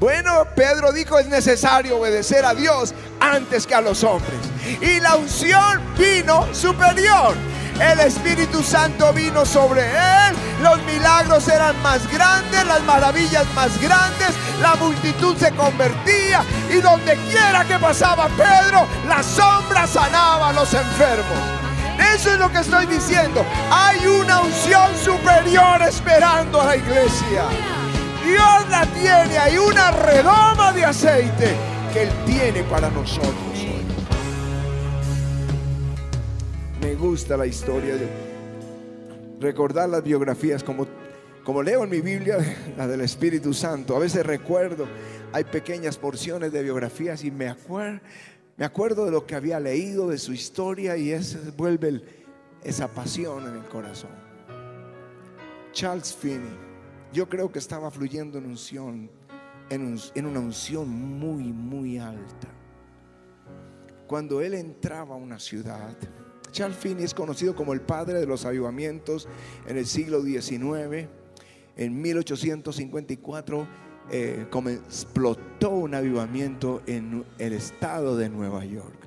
Bueno, 0.00 0.46
Pedro 0.54 0.92
dijo 0.92 1.18
es 1.18 1.26
necesario 1.26 1.98
obedecer 1.98 2.44
a 2.44 2.54
Dios 2.54 2.94
antes 3.20 3.66
que 3.66 3.74
a 3.74 3.80
los 3.80 4.02
hombres. 4.04 4.38
Y 4.80 5.00
la 5.00 5.16
unción 5.16 5.82
vino 5.96 6.46
superior. 6.54 7.34
El 7.80 8.00
Espíritu 8.00 8.60
Santo 8.60 9.12
vino 9.12 9.46
sobre 9.46 9.82
él, 9.82 10.34
los 10.62 10.82
milagros 10.82 11.46
eran 11.46 11.80
más 11.80 12.10
grandes, 12.10 12.66
las 12.66 12.82
maravillas 12.82 13.46
más 13.54 13.80
grandes, 13.80 14.30
la 14.60 14.74
multitud 14.74 15.36
se 15.36 15.52
convertía 15.52 16.42
y 16.70 16.80
donde 16.80 17.16
quiera 17.30 17.64
que 17.64 17.78
pasaba 17.78 18.28
Pedro, 18.36 18.84
la 19.08 19.22
sombra 19.22 19.86
sanaba 19.86 20.48
a 20.48 20.52
los 20.54 20.74
enfermos. 20.74 21.38
Eso 22.14 22.32
es 22.32 22.38
lo 22.38 22.50
que 22.50 22.58
estoy 22.58 22.86
diciendo. 22.86 23.44
Hay 23.70 24.04
una 24.06 24.40
unción 24.40 24.90
superior 24.96 25.80
esperando 25.82 26.60
a 26.60 26.66
la 26.66 26.76
iglesia. 26.76 27.44
Dios 28.24 28.68
la 28.70 28.86
tiene. 28.86 29.38
Hay 29.38 29.56
una 29.56 29.90
redoma 29.92 30.72
de 30.72 30.84
aceite 30.84 31.56
que 31.92 32.02
Él 32.04 32.12
tiene 32.26 32.62
para 32.64 32.90
nosotros 32.90 33.47
gusta 36.98 37.36
la 37.36 37.46
historia 37.46 37.94
recordar 39.40 39.88
las 39.88 40.02
biografías 40.02 40.64
como, 40.64 40.86
como 41.44 41.62
leo 41.62 41.84
en 41.84 41.90
mi 41.90 42.00
Biblia, 42.00 42.38
la 42.76 42.86
del 42.86 43.00
Espíritu 43.02 43.54
Santo. 43.54 43.96
A 43.96 43.98
veces 43.98 44.26
recuerdo, 44.26 44.86
hay 45.32 45.44
pequeñas 45.44 45.96
porciones 45.96 46.52
de 46.52 46.62
biografías 46.62 47.24
y 47.24 47.30
me 47.30 47.48
acuerdo, 47.48 48.00
me 48.56 48.64
acuerdo 48.64 49.04
de 49.04 49.12
lo 49.12 49.26
que 49.26 49.36
había 49.36 49.60
leído, 49.60 50.08
de 50.08 50.18
su 50.18 50.32
historia 50.32 50.96
y 50.96 51.12
ese 51.12 51.38
vuelve 51.52 52.02
esa 52.64 52.88
pasión 52.88 53.46
en 53.46 53.54
el 53.54 53.64
corazón. 53.68 54.10
Charles 55.72 56.12
Finney, 56.14 56.56
yo 57.12 57.28
creo 57.28 57.52
que 57.52 57.60
estaba 57.60 57.90
fluyendo 57.90 58.38
en 58.38 58.46
unción, 58.46 59.10
en, 59.70 59.96
en 60.14 60.26
una 60.26 60.40
unción 60.40 60.88
muy, 60.88 61.52
muy 61.52 61.98
alta. 61.98 62.48
Cuando 64.08 64.40
él 64.40 64.54
entraba 64.54 65.14
a 65.14 65.18
una 65.18 65.38
ciudad, 65.38 65.94
Charles 66.50 66.78
Finney 66.78 67.04
es 67.04 67.14
conocido 67.14 67.54
como 67.54 67.72
el 67.72 67.80
padre 67.80 68.20
de 68.20 68.26
los 68.26 68.44
avivamientos 68.44 69.28
en 69.66 69.76
el 69.76 69.86
siglo 69.86 70.22
XIX. 70.22 71.08
En 71.76 72.02
1854 72.02 73.68
eh, 74.10 74.46
explotó 74.50 75.70
un 75.70 75.94
avivamiento 75.94 76.82
en 76.86 77.24
el 77.38 77.52
estado 77.52 78.16
de 78.16 78.28
Nueva 78.28 78.64
York. 78.64 79.06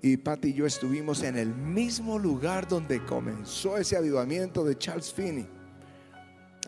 Y 0.00 0.16
Patty 0.16 0.48
y 0.48 0.54
yo 0.54 0.66
estuvimos 0.66 1.22
en 1.22 1.36
el 1.36 1.54
mismo 1.54 2.18
lugar 2.18 2.68
donde 2.68 3.04
comenzó 3.04 3.76
ese 3.76 3.96
avivamiento 3.96 4.64
de 4.64 4.78
Charles 4.78 5.12
Finney. 5.12 5.46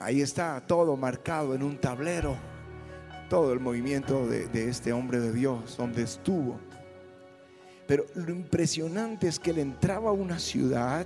Ahí 0.01 0.21
está 0.21 0.65
todo 0.67 0.97
marcado 0.97 1.55
en 1.55 1.63
un 1.63 1.79
tablero, 1.79 2.37
todo 3.29 3.53
el 3.53 3.61
movimiento 3.61 4.27
de, 4.27 4.49
de 4.49 4.69
este 4.69 4.93
hombre 4.93 5.21
de 5.21 5.33
Dios, 5.33 5.77
donde 5.77 6.03
estuvo. 6.03 6.59
Pero 7.91 8.07
lo 8.15 8.31
impresionante 8.31 9.27
es 9.27 9.41
que 9.41 9.51
él 9.51 9.59
entraba 9.59 10.11
a 10.11 10.13
una 10.13 10.39
ciudad 10.39 11.05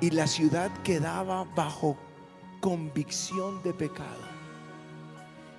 y 0.00 0.08
la 0.08 0.26
ciudad 0.26 0.70
quedaba 0.82 1.44
bajo 1.44 1.98
convicción 2.62 3.62
de 3.62 3.74
pecado. 3.74 4.22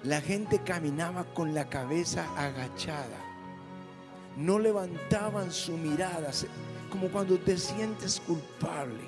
La 0.03 0.19
gente 0.19 0.57
caminaba 0.63 1.25
con 1.35 1.53
la 1.53 1.69
cabeza 1.69 2.25
agachada. 2.35 3.19
No 4.35 4.57
levantaban 4.57 5.51
su 5.51 5.77
mirada, 5.77 6.31
como 6.89 7.09
cuando 7.09 7.37
te 7.37 7.55
sientes 7.55 8.19
culpable. 8.19 9.03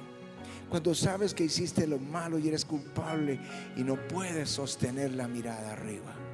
Cuando 0.69 0.93
sabes 0.93 1.33
que 1.33 1.45
hiciste 1.45 1.87
lo 1.87 1.97
malo 1.97 2.37
y 2.37 2.47
eres 2.47 2.63
culpable 2.63 3.39
y 3.75 3.81
no 3.81 3.95
puedes 3.95 4.51
sostener 4.51 5.15
la 5.15 5.27
mirada 5.27 5.71
arriba 5.71 6.24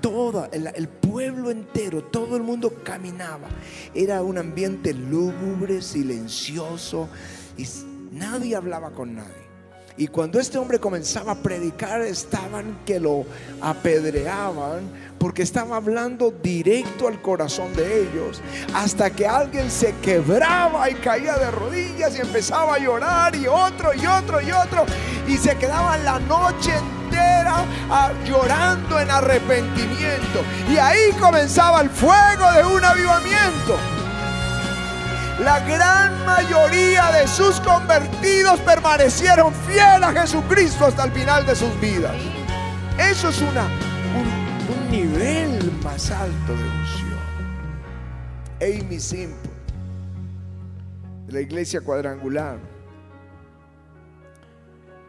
toda, 0.00 0.48
el, 0.52 0.70
el, 0.74 0.88
pueblo 0.88 1.50
entero, 1.50 2.04
todo 2.04 2.36
el 2.36 2.42
mundo 2.42 2.72
caminaba. 2.82 3.48
Era 3.94 4.22
un 4.22 4.38
ambiente 4.38 4.92
lúgubre, 4.92 5.80
silencioso 5.82 7.08
y 7.56 7.66
nadie 8.12 8.56
hablaba 8.56 8.90
con 8.90 9.14
nadie. 9.14 9.44
Y 9.96 10.08
cuando 10.08 10.40
este 10.40 10.58
hombre 10.58 10.80
comenzaba 10.80 11.32
a 11.32 11.34
predicar, 11.36 12.02
estaban 12.02 12.80
que 12.84 12.98
lo 12.98 13.24
apedreaban 13.60 14.90
porque 15.18 15.42
estaba 15.42 15.76
hablando 15.76 16.32
directo 16.42 17.06
al 17.06 17.22
corazón 17.22 17.72
de 17.74 18.02
ellos, 18.02 18.42
hasta 18.74 19.08
que 19.10 19.26
alguien 19.26 19.70
se 19.70 19.94
quebraba 20.02 20.90
y 20.90 20.94
caía 20.94 21.36
de 21.36 21.50
rodillas 21.52 22.18
y 22.18 22.20
empezaba 22.20 22.74
a 22.74 22.78
llorar 22.78 23.36
y 23.36 23.46
otro 23.46 23.94
y 23.94 24.04
otro 24.04 24.40
y 24.40 24.50
otro 24.50 24.84
y 25.28 25.36
se 25.36 25.56
quedaban 25.56 26.04
la 26.04 26.18
noche 26.18 26.72
entera 26.74 27.03
llorando 28.26 28.98
en 28.98 29.10
arrepentimiento. 29.10 30.42
Y 30.70 30.76
ahí 30.76 31.12
comenzaba 31.20 31.80
el 31.80 31.90
fuego 31.90 32.52
de 32.52 32.64
un 32.64 32.84
avivamiento. 32.84 33.76
La 35.40 35.60
gran 35.60 36.24
mayoría 36.24 37.10
de 37.10 37.26
sus 37.26 37.60
convertidos 37.60 38.60
permanecieron 38.60 39.52
fieles 39.66 40.02
a 40.02 40.12
Jesucristo 40.12 40.86
hasta 40.86 41.04
el 41.04 41.12
final 41.12 41.44
de 41.44 41.56
sus 41.56 41.80
vidas. 41.80 42.14
Eso 42.98 43.28
es 43.30 43.40
una, 43.40 43.64
un, 44.14 44.90
nivel 44.90 45.72
más 45.82 46.10
alto 46.12 46.52
de 46.54 46.62
unción. 46.62 47.24
Amy 48.86 49.00
Simple, 49.00 49.50
de 51.26 51.32
la 51.32 51.40
iglesia 51.40 51.80
cuadrangular. 51.80 52.73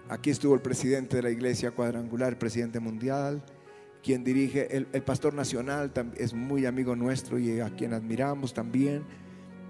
Aquí 0.08 0.30
estuvo 0.30 0.54
el 0.54 0.62
presidente 0.62 1.18
de 1.18 1.24
la 1.24 1.32
iglesia 1.32 1.72
cuadrangular, 1.72 2.30
el 2.30 2.38
presidente 2.38 2.80
mundial, 2.80 3.44
quien 4.04 4.24
dirige, 4.24 4.78
el, 4.78 4.86
pastor 5.02 5.34
nacional 5.34 5.92
es 6.16 6.34
muy 6.34 6.68
amigo 6.68 6.96
nuestro 6.96 7.40
y 7.40 7.60
a 7.60 7.72
quien 7.72 7.92
admiramos 7.94 8.54
también 8.54 9.04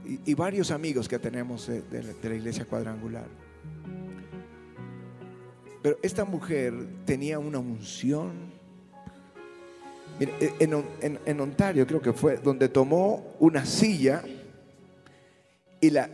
y, 0.03 0.33
varios 0.33 0.71
amigos 0.71 1.07
que 1.07 1.19
tenemos 1.19 1.67
de, 1.67 2.03
la 2.21 2.35
iglesia 2.35 2.65
cuadrangular. 2.65 3.27
Pero 5.81 5.97
esta 6.01 6.25
mujer 6.25 6.73
tenía 7.05 7.39
una 7.39 7.59
unción. 7.59 8.51
en, 10.19 11.39
Ontario 11.39 11.87
creo 11.87 12.01
que 12.01 12.11
fue 12.11 12.37
donde 12.37 12.67
tomó 12.67 13.35
una 13.39 13.65
silla 13.65 14.21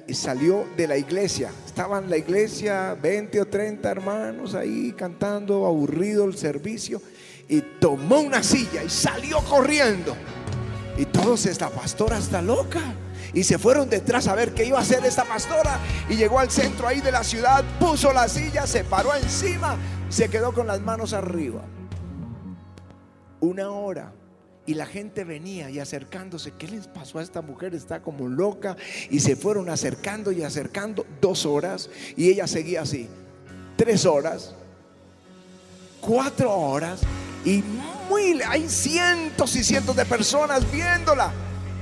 y, 0.07 0.13
salió 0.13 0.65
de 0.75 0.87
la 0.87 0.97
iglesia. 0.97 1.51
Estaban 1.65 2.05
en 2.05 2.09
la 2.09 2.17
iglesia 2.17 2.97
20 3.01 3.41
o 3.41 3.45
30 3.45 3.89
hermanos 3.89 4.55
ahí 4.55 4.93
cantando, 4.97 5.65
aburrido 5.65 6.25
el 6.25 6.37
servicio. 6.37 7.01
Y 7.47 7.61
tomó 7.61 8.19
una 8.19 8.43
silla 8.43 8.83
y 8.83 8.89
salió 8.89 9.39
corriendo. 9.39 10.15
Y 10.97 11.05
todos, 11.05 11.45
esta 11.45 11.69
pastora 11.69 12.17
está 12.17 12.41
loca 12.41 12.81
y 13.33 13.43
se 13.43 13.57
fueron 13.57 13.89
detrás 13.89 14.27
a 14.27 14.35
ver 14.35 14.53
qué 14.53 14.65
iba 14.65 14.77
a 14.77 14.81
hacer 14.81 15.05
esta 15.05 15.23
pastora 15.23 15.79
y 16.09 16.15
llegó 16.15 16.39
al 16.39 16.51
centro 16.51 16.87
ahí 16.87 16.99
de 16.99 17.11
la 17.11 17.23
ciudad, 17.23 17.63
puso 17.79 18.11
la 18.11 18.27
silla, 18.27 18.67
se 18.67 18.83
paró 18.83 19.15
encima, 19.15 19.77
se 20.09 20.29
quedó 20.29 20.53
con 20.53 20.67
las 20.67 20.81
manos 20.81 21.13
arriba. 21.13 21.61
Una 23.39 23.71
hora 23.71 24.13
y 24.65 24.73
la 24.73 24.85
gente 24.85 25.23
venía 25.23 25.69
y 25.69 25.79
acercándose. 25.79 26.51
¿Qué 26.51 26.67
les 26.67 26.87
pasó 26.87 27.19
a 27.19 27.23
esta 27.23 27.41
mujer? 27.41 27.73
Está 27.73 28.01
como 28.01 28.27
loca. 28.27 28.75
Y 29.09 29.19
se 29.19 29.35
fueron 29.35 29.69
acercando 29.69 30.31
y 30.31 30.43
acercando 30.43 31.05
dos 31.19 31.45
horas. 31.45 31.89
Y 32.15 32.29
ella 32.29 32.47
seguía 32.47 32.81
así. 32.81 33.07
Tres 33.75 34.05
horas. 34.05 34.53
Cuatro 35.99 36.51
horas. 36.53 37.01
Y 37.43 37.63
muy, 38.09 38.41
hay 38.47 38.69
cientos 38.69 39.55
y 39.55 39.63
cientos 39.63 39.95
de 39.95 40.05
personas 40.05 40.69
viéndola 40.71 41.31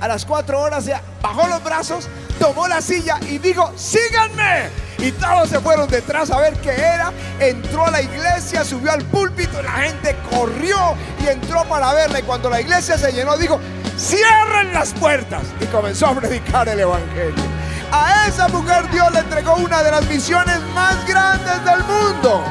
a 0.00 0.08
las 0.08 0.24
cuatro 0.24 0.60
horas 0.60 0.86
ya 0.86 1.02
bajó 1.20 1.46
los 1.46 1.62
brazos, 1.62 2.08
tomó 2.38 2.66
la 2.66 2.80
silla 2.80 3.20
y 3.28 3.38
dijo, 3.38 3.70
síganme. 3.76 4.70
Y 5.00 5.12
todos 5.12 5.48
se 5.48 5.60
fueron 5.60 5.88
detrás 5.88 6.30
a 6.30 6.38
ver 6.38 6.54
qué 6.60 6.72
era. 6.72 7.12
Entró 7.38 7.86
a 7.86 7.90
la 7.90 8.02
iglesia, 8.02 8.64
subió 8.64 8.92
al 8.92 9.02
púlpito, 9.04 9.62
la 9.62 9.72
gente 9.72 10.16
corrió 10.30 10.94
y 11.22 11.28
entró 11.28 11.64
para 11.64 11.92
verla. 11.94 12.20
Y 12.20 12.22
cuando 12.22 12.50
la 12.50 12.60
iglesia 12.60 12.98
se 12.98 13.12
llenó, 13.12 13.36
dijo, 13.36 13.58
cierren 13.98 14.74
las 14.74 14.92
puertas. 14.92 15.42
Y 15.60 15.64
comenzó 15.66 16.08
a 16.08 16.14
predicar 16.14 16.68
el 16.68 16.80
Evangelio. 16.80 17.44
A 17.92 18.28
esa 18.28 18.46
mujer 18.48 18.88
Dios 18.90 19.10
le 19.12 19.20
entregó 19.20 19.54
una 19.56 19.82
de 19.82 19.90
las 19.90 20.06
misiones 20.06 20.60
más 20.74 21.06
grandes 21.06 21.64
del 21.64 21.82
mundo. 21.84 22.44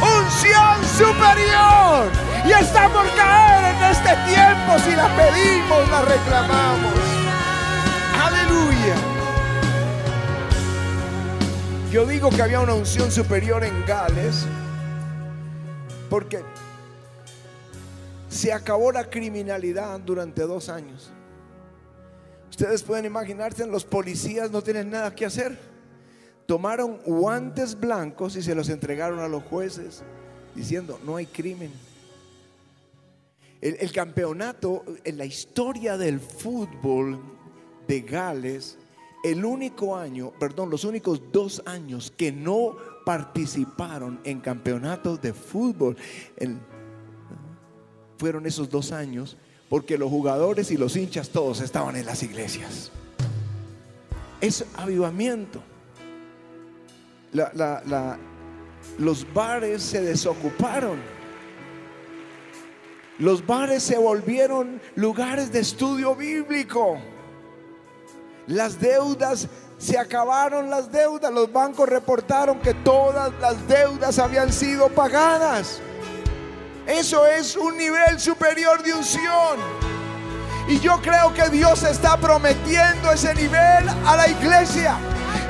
Unción 0.00 0.84
superior 0.96 2.10
y 2.44 2.50
está 2.50 2.88
por 2.88 3.08
caer 3.14 3.74
en 3.74 3.84
este 3.84 4.16
tiempo 4.32 4.78
si 4.84 4.96
la 4.96 5.08
pedimos, 5.16 5.88
la 5.88 6.02
reclamamos. 6.02 6.92
Aleluya. 8.20 9.11
Yo 11.92 12.06
digo 12.06 12.30
que 12.30 12.40
había 12.40 12.58
una 12.60 12.72
unción 12.72 13.10
superior 13.12 13.62
en 13.62 13.84
Gales 13.84 14.46
porque 16.08 16.42
se 18.30 18.50
acabó 18.50 18.90
la 18.92 19.10
criminalidad 19.10 20.00
durante 20.00 20.40
dos 20.40 20.70
años. 20.70 21.10
Ustedes 22.48 22.82
pueden 22.82 23.04
imaginarse, 23.04 23.66
los 23.66 23.84
policías 23.84 24.50
no 24.50 24.62
tienen 24.62 24.88
nada 24.88 25.14
que 25.14 25.26
hacer. 25.26 25.58
Tomaron 26.46 26.96
guantes 27.04 27.78
blancos 27.78 28.36
y 28.36 28.42
se 28.42 28.54
los 28.54 28.70
entregaron 28.70 29.18
a 29.18 29.28
los 29.28 29.42
jueces 29.42 30.02
diciendo, 30.54 30.98
no 31.04 31.16
hay 31.16 31.26
crimen. 31.26 31.70
El, 33.60 33.92
campeonato 33.92 34.82
en 35.04 35.18
la 35.18 35.26
historia 35.26 35.98
del 35.98 36.20
fútbol 36.20 37.20
de 37.86 38.00
Gales, 38.00 38.78
el 39.22 39.44
único 39.44 39.96
año, 39.96 40.32
perdón, 40.38 40.70
los 40.70 40.84
únicos 40.84 41.22
dos 41.30 41.62
años 41.66 42.12
que 42.16 42.32
no 42.32 42.76
participaron 43.04 44.20
en 44.24 44.40
campeonatos 44.40 45.20
de 45.20 45.32
fútbol, 45.32 45.96
fueron 48.18 48.46
esos 48.46 48.68
dos 48.70 48.92
años 48.92 49.36
porque 49.68 49.96
los 49.96 50.10
jugadores 50.10 50.70
y 50.70 50.76
los 50.76 50.96
hinchas 50.96 51.30
todos 51.30 51.60
estaban 51.60 51.96
en 51.96 52.04
las 52.06 52.22
iglesias. 52.22 52.92
Es 54.40 54.64
avivamiento. 54.76 55.62
La, 57.32 58.18
los 58.98 59.26
bares 59.32 59.82
se 59.82 60.02
desocuparon. 60.02 60.98
Los 63.18 63.46
bares 63.46 63.82
se 63.82 63.96
volvieron 63.96 64.80
lugares 64.94 65.52
de 65.52 65.60
estudio 65.60 66.14
bíblico. 66.14 66.98
Las 68.46 68.80
deudas 68.80 69.46
se 69.78 69.98
acabaron 69.98 70.70
las 70.70 70.90
deudas. 70.90 71.32
Los 71.32 71.52
bancos 71.52 71.88
reportaron 71.88 72.60
que 72.60 72.74
todas 72.74 73.32
las 73.40 73.66
deudas 73.68 74.18
habían 74.18 74.52
sido 74.52 74.88
pagadas. 74.88 75.80
Eso 76.86 77.26
es 77.26 77.56
un 77.56 77.76
nivel 77.76 78.18
superior 78.18 78.82
de 78.82 78.94
unción. 78.94 79.58
Y 80.68 80.80
yo 80.80 81.00
creo 81.00 81.32
que 81.34 81.48
Dios 81.50 81.82
está 81.82 82.16
prometiendo 82.16 83.12
ese 83.12 83.34
nivel 83.34 83.88
a 84.06 84.16
la 84.16 84.28
iglesia. 84.28 84.96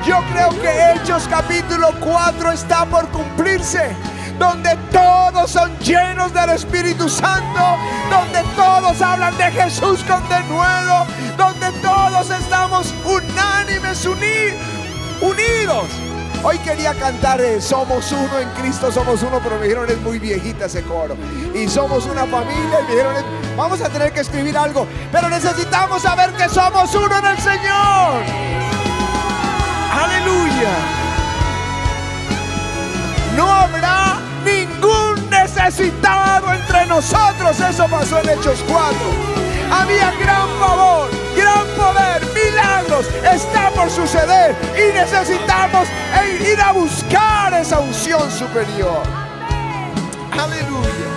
Yo 0.05 0.17
creo 0.31 0.49
que 0.61 0.91
Hechos 0.91 1.27
capítulo 1.29 1.89
4 1.99 2.51
está 2.51 2.85
por 2.85 3.07
cumplirse. 3.09 3.95
Donde 4.39 4.75
todos 4.91 5.51
son 5.51 5.77
llenos 5.79 6.33
del 6.33 6.49
Espíritu 6.51 7.09
Santo. 7.09 7.77
Donde 8.09 8.43
todos 8.55 9.01
hablan 9.01 9.37
de 9.37 9.51
Jesús 9.51 10.03
con 10.07 10.27
denuedo. 10.29 11.05
Donde 11.37 11.71
todos 11.81 12.29
estamos 12.29 12.93
unánimes, 13.05 14.05
unidos. 14.05 15.85
Hoy 16.45 16.57
quería 16.57 16.93
cantar 16.95 17.39
eh, 17.39 17.61
Somos 17.61 18.11
uno 18.11 18.37
en 18.37 18.49
Cristo, 18.49 18.91
somos 18.91 19.23
uno, 19.23 19.39
pero 19.41 19.57
me 19.57 19.63
dijeron 19.63 19.89
es 19.89 19.99
muy 20.01 20.19
viejita 20.19 20.65
ese 20.65 20.83
coro. 20.83 21.15
Y 21.53 21.69
somos 21.69 22.05
una 22.05 22.25
familia, 22.25 22.81
y 22.81 22.83
me 22.83 22.91
dijeron 22.91 23.15
vamos 23.55 23.79
a 23.81 23.87
tener 23.87 24.11
que 24.11 24.19
escribir 24.19 24.57
algo, 24.57 24.85
pero 25.11 25.29
necesitamos 25.29 26.01
saber 26.01 26.31
que 26.33 26.49
somos 26.49 26.93
uno 26.93 27.17
en 27.17 27.25
el 27.25 27.37
Señor. 27.37 28.23
Aleluya. 29.93 30.71
No 33.37 33.49
habrá 33.49 34.12
ningún 34.43 35.29
necesitado 35.29 36.53
entre 36.53 36.85
nosotros. 36.85 37.59
Eso 37.59 37.87
pasó 37.87 38.19
en 38.21 38.29
Hechos 38.29 38.63
4. 38.67 38.97
Había 39.71 40.11
gran 40.19 40.47
favor, 40.59 41.09
gran 41.35 41.67
poder, 41.75 42.21
milagros. 42.33 43.07
Está 43.23 43.71
por 43.71 43.89
suceder 43.89 44.55
y 44.75 44.93
necesitamos 44.93 45.87
ir 46.51 46.59
a 46.61 46.71
buscar 46.73 47.53
esa 47.53 47.79
unción 47.79 48.29
superior. 48.31 49.03
Aleluya. 50.31 51.13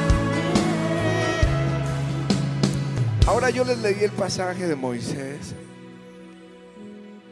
Ahora 3.26 3.50
yo 3.50 3.64
les 3.64 3.78
leí 3.78 4.04
el 4.04 4.12
pasaje 4.12 4.66
de 4.66 4.76
Moisés 4.76 5.54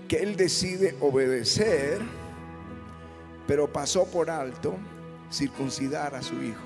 que 0.08 0.16
él 0.16 0.36
decide 0.36 0.96
obedecer, 1.00 2.00
pero 3.46 3.72
pasó 3.72 4.04
por 4.04 4.28
alto 4.28 4.76
circuncidar 5.34 6.14
a 6.14 6.22
su 6.22 6.42
hijo. 6.42 6.62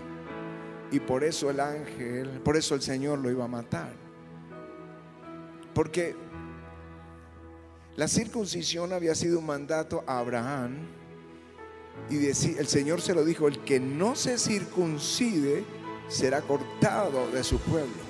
Y 0.91 1.01
por 1.01 1.25
eso 1.25 1.51
el 1.51 1.61
ángel, 1.61 2.41
por 2.43 2.57
eso 2.57 2.75
el 2.75 2.83
Señor 2.83 3.19
lo 3.19 3.31
iba 3.31 3.45
a 3.45 3.49
matar. 3.49 3.93
Porque 5.75 6.15
la 7.97 8.09
circuncisión 8.09 8.93
había 8.93 9.15
sido 9.15 9.39
un 9.39 9.47
mandato 9.47 10.05
a 10.07 10.19
Abraham 10.19 10.77
y 12.11 12.27
el 12.27 12.67
Señor 12.67 13.01
se 13.01 13.15
lo 13.15 13.25
dijo, 13.25 13.49
el 13.49 13.59
que 13.65 13.81
no 13.81 14.15
se 14.15 14.39
circuncide 14.39 15.65
será 16.09 16.41
cortado 16.43 17.31
de 17.31 17.45
su 17.45 17.59
pueblo. 17.59 18.08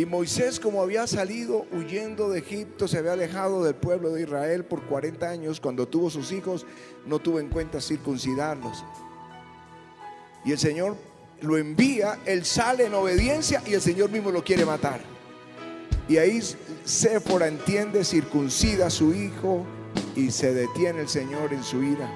Y 0.00 0.06
Moisés, 0.06 0.58
como 0.58 0.80
había 0.80 1.06
salido 1.06 1.66
huyendo 1.72 2.30
de 2.30 2.38
Egipto, 2.38 2.88
se 2.88 2.96
había 2.96 3.12
alejado 3.12 3.62
del 3.62 3.74
pueblo 3.74 4.14
de 4.14 4.22
Israel 4.22 4.64
por 4.64 4.80
40 4.86 5.28
años, 5.28 5.60
cuando 5.60 5.86
tuvo 5.86 6.08
sus 6.08 6.32
hijos, 6.32 6.64
no 7.04 7.18
tuvo 7.18 7.38
en 7.38 7.50
cuenta 7.50 7.82
circuncidarlos. 7.82 8.82
Y 10.42 10.52
el 10.52 10.58
Señor 10.58 10.96
lo 11.42 11.58
envía, 11.58 12.18
él 12.24 12.46
sale 12.46 12.86
en 12.86 12.94
obediencia 12.94 13.62
y 13.66 13.74
el 13.74 13.82
Señor 13.82 14.10
mismo 14.10 14.30
lo 14.30 14.42
quiere 14.42 14.64
matar. 14.64 15.02
Y 16.08 16.16
ahí 16.16 16.40
Séfora 16.86 17.46
entiende, 17.46 18.02
circuncida 18.02 18.86
a 18.86 18.90
su 18.90 19.12
hijo 19.12 19.66
y 20.16 20.30
se 20.30 20.54
detiene 20.54 21.02
el 21.02 21.10
Señor 21.10 21.52
en 21.52 21.62
su 21.62 21.82
ira. 21.82 22.10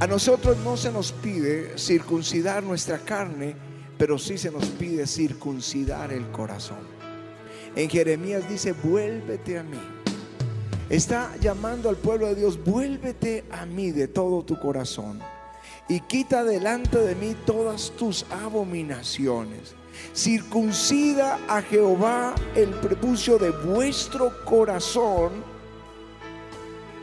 A 0.00 0.06
nosotros 0.06 0.56
no 0.64 0.78
se 0.78 0.90
nos 0.90 1.12
pide 1.12 1.76
circuncidar 1.76 2.62
nuestra 2.62 3.00
carne, 3.00 3.67
pero 3.98 4.18
sí 4.18 4.38
se 4.38 4.50
nos 4.50 4.64
pide 4.66 5.06
circuncidar 5.06 6.12
el 6.12 6.30
corazón. 6.30 6.78
En 7.74 7.90
Jeremías 7.90 8.48
dice, 8.48 8.72
vuélvete 8.72 9.58
a 9.58 9.62
mí. 9.62 9.80
Está 10.88 11.36
llamando 11.40 11.90
al 11.90 11.96
pueblo 11.96 12.26
de 12.28 12.36
Dios, 12.36 12.62
vuélvete 12.64 13.44
a 13.50 13.66
mí 13.66 13.90
de 13.90 14.08
todo 14.08 14.42
tu 14.42 14.58
corazón 14.58 15.20
y 15.88 16.00
quita 16.00 16.44
delante 16.44 16.98
de 16.98 17.14
mí 17.14 17.34
todas 17.46 17.90
tus 17.92 18.24
abominaciones. 18.30 19.74
Circuncida 20.14 21.38
a 21.48 21.60
Jehová 21.62 22.34
el 22.54 22.68
prepucio 22.70 23.38
de 23.38 23.50
vuestro 23.50 24.32
corazón 24.44 25.32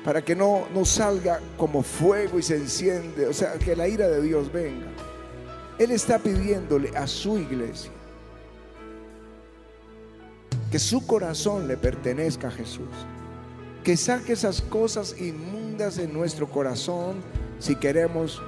para 0.03 0.23
que 0.23 0.35
no, 0.35 0.67
no 0.73 0.85
salga 0.85 1.41
como 1.57 1.81
fuego 1.81 2.37
y 2.37 2.43
se 2.43 2.55
enciende, 2.55 3.25
o 3.25 3.33
sea, 3.33 3.53
que 3.53 3.75
la 3.75 3.87
ira 3.87 4.07
de 4.07 4.21
Dios 4.21 4.51
venga. 4.53 4.87
Él 5.77 5.91
está 5.91 6.19
pidiéndole 6.19 6.95
a 6.95 7.05
su 7.05 7.37
iglesia 7.37 7.91
que 10.71 10.79
su 10.79 11.05
corazón 11.05 11.67
le 11.67 11.77
pertenezca 11.77 12.47
a 12.47 12.51
Jesús. 12.51 12.87
Que 13.83 13.97
saque 13.97 14.33
esas 14.33 14.61
cosas 14.61 15.15
inmundas 15.19 15.95
de 15.97 16.07
nuestro 16.07 16.49
corazón 16.49 17.17
si 17.59 17.75
queremos 17.75 18.41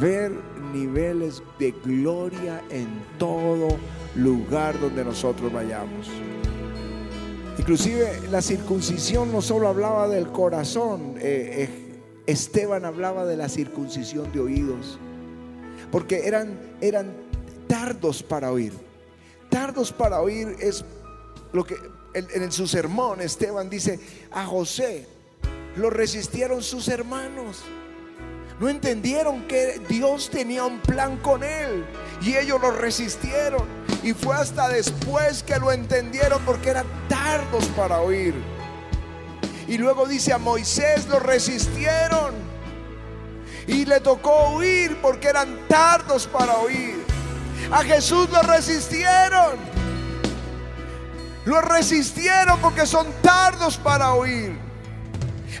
ver 0.00 0.32
niveles 0.72 1.42
de 1.58 1.72
gloria 1.72 2.62
en 2.70 2.88
todo 3.18 3.76
lugar 4.14 4.78
donde 4.78 5.04
nosotros 5.04 5.52
vayamos. 5.52 6.08
Inclusive 7.58 8.28
la 8.30 8.40
circuncisión 8.42 9.32
no 9.32 9.42
solo 9.42 9.68
hablaba 9.68 10.08
del 10.08 10.28
corazón, 10.28 11.16
eh, 11.18 11.68
eh, 11.68 12.00
Esteban 12.26 12.84
hablaba 12.84 13.24
de 13.24 13.36
la 13.36 13.48
circuncisión 13.48 14.30
de 14.32 14.40
oídos 14.40 14.98
porque 15.90 16.26
eran, 16.26 16.58
eran 16.80 17.14
tardos 17.66 18.22
para 18.22 18.50
oír. 18.50 18.72
Tardos 19.48 19.92
para 19.92 20.20
oír 20.20 20.56
es 20.60 20.84
lo 21.52 21.64
que 21.64 21.76
en, 22.14 22.52
su 22.52 22.66
sermón 22.66 23.20
Esteban 23.20 23.70
dice, 23.70 23.98
a 24.30 24.44
José 24.44 25.06
lo 25.76 25.90
resistieron 25.90 26.62
sus 26.62 26.88
hermanos. 26.88 27.62
No 28.58 28.68
entendieron 28.68 29.46
que 29.48 29.80
Dios 29.88 30.28
tenía 30.28 30.64
un 30.64 30.80
plan 30.80 31.16
con 31.18 31.42
él 31.42 31.84
y 32.20 32.36
ellos 32.36 32.60
lo 32.60 32.70
resistieron. 32.72 33.62
Y 34.02 34.12
fue 34.12 34.36
hasta 34.36 34.68
después 34.68 35.42
que 35.42 35.58
lo 35.58 35.72
entendieron 35.72 36.42
porque 36.44 36.70
eran 36.70 36.86
tardos 37.08 37.64
para 37.76 38.00
oír. 38.00 38.34
Y 39.66 39.78
luego 39.78 40.06
dice 40.06 40.32
a 40.32 40.38
Moisés 40.38 41.06
lo 41.08 41.20
resistieron 41.20 42.49
y 43.70 43.84
le 43.84 44.00
tocó 44.00 44.56
huir 44.56 45.00
porque 45.00 45.28
eran 45.28 45.68
tardos 45.68 46.26
para 46.26 46.56
oír. 46.58 47.04
A 47.70 47.84
Jesús 47.84 48.28
lo 48.30 48.42
resistieron. 48.42 49.56
Lo 51.44 51.60
resistieron 51.60 52.58
porque 52.60 52.84
son 52.84 53.06
tardos 53.22 53.76
para 53.76 54.14
oír. 54.14 54.58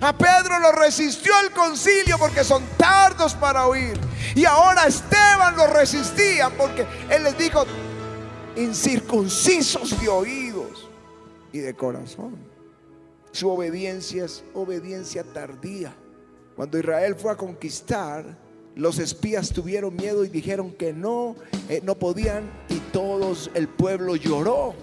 A 0.00 0.12
Pedro 0.16 0.58
lo 0.58 0.72
resistió 0.72 1.32
el 1.40 1.52
concilio 1.52 2.18
porque 2.18 2.42
son 2.42 2.64
tardos 2.76 3.34
para 3.34 3.66
oír. 3.66 3.98
Y 4.34 4.44
ahora 4.44 4.86
Esteban 4.86 5.56
lo 5.56 5.68
resistía 5.68 6.50
porque 6.50 6.86
él 7.10 7.22
les 7.22 7.38
dijo, 7.38 7.64
incircuncisos 8.56 10.00
de 10.00 10.08
oídos 10.08 10.88
y 11.52 11.60
de 11.60 11.74
corazón. 11.74 12.36
Su 13.30 13.50
obediencia 13.50 14.24
es 14.24 14.42
obediencia 14.52 15.22
tardía. 15.22 15.94
Cuando 16.60 16.78
Israel 16.78 17.16
fue 17.16 17.32
a 17.32 17.36
conquistar, 17.36 18.36
los 18.76 18.98
espías 18.98 19.48
tuvieron 19.48 19.96
miedo 19.96 20.26
y 20.26 20.28
dijeron 20.28 20.72
que 20.72 20.92
no, 20.92 21.34
eh, 21.70 21.80
no 21.82 21.94
podían 21.94 22.50
y 22.68 22.78
todos 22.92 23.50
el 23.54 23.66
pueblo 23.66 24.14
lloró. 24.14 24.74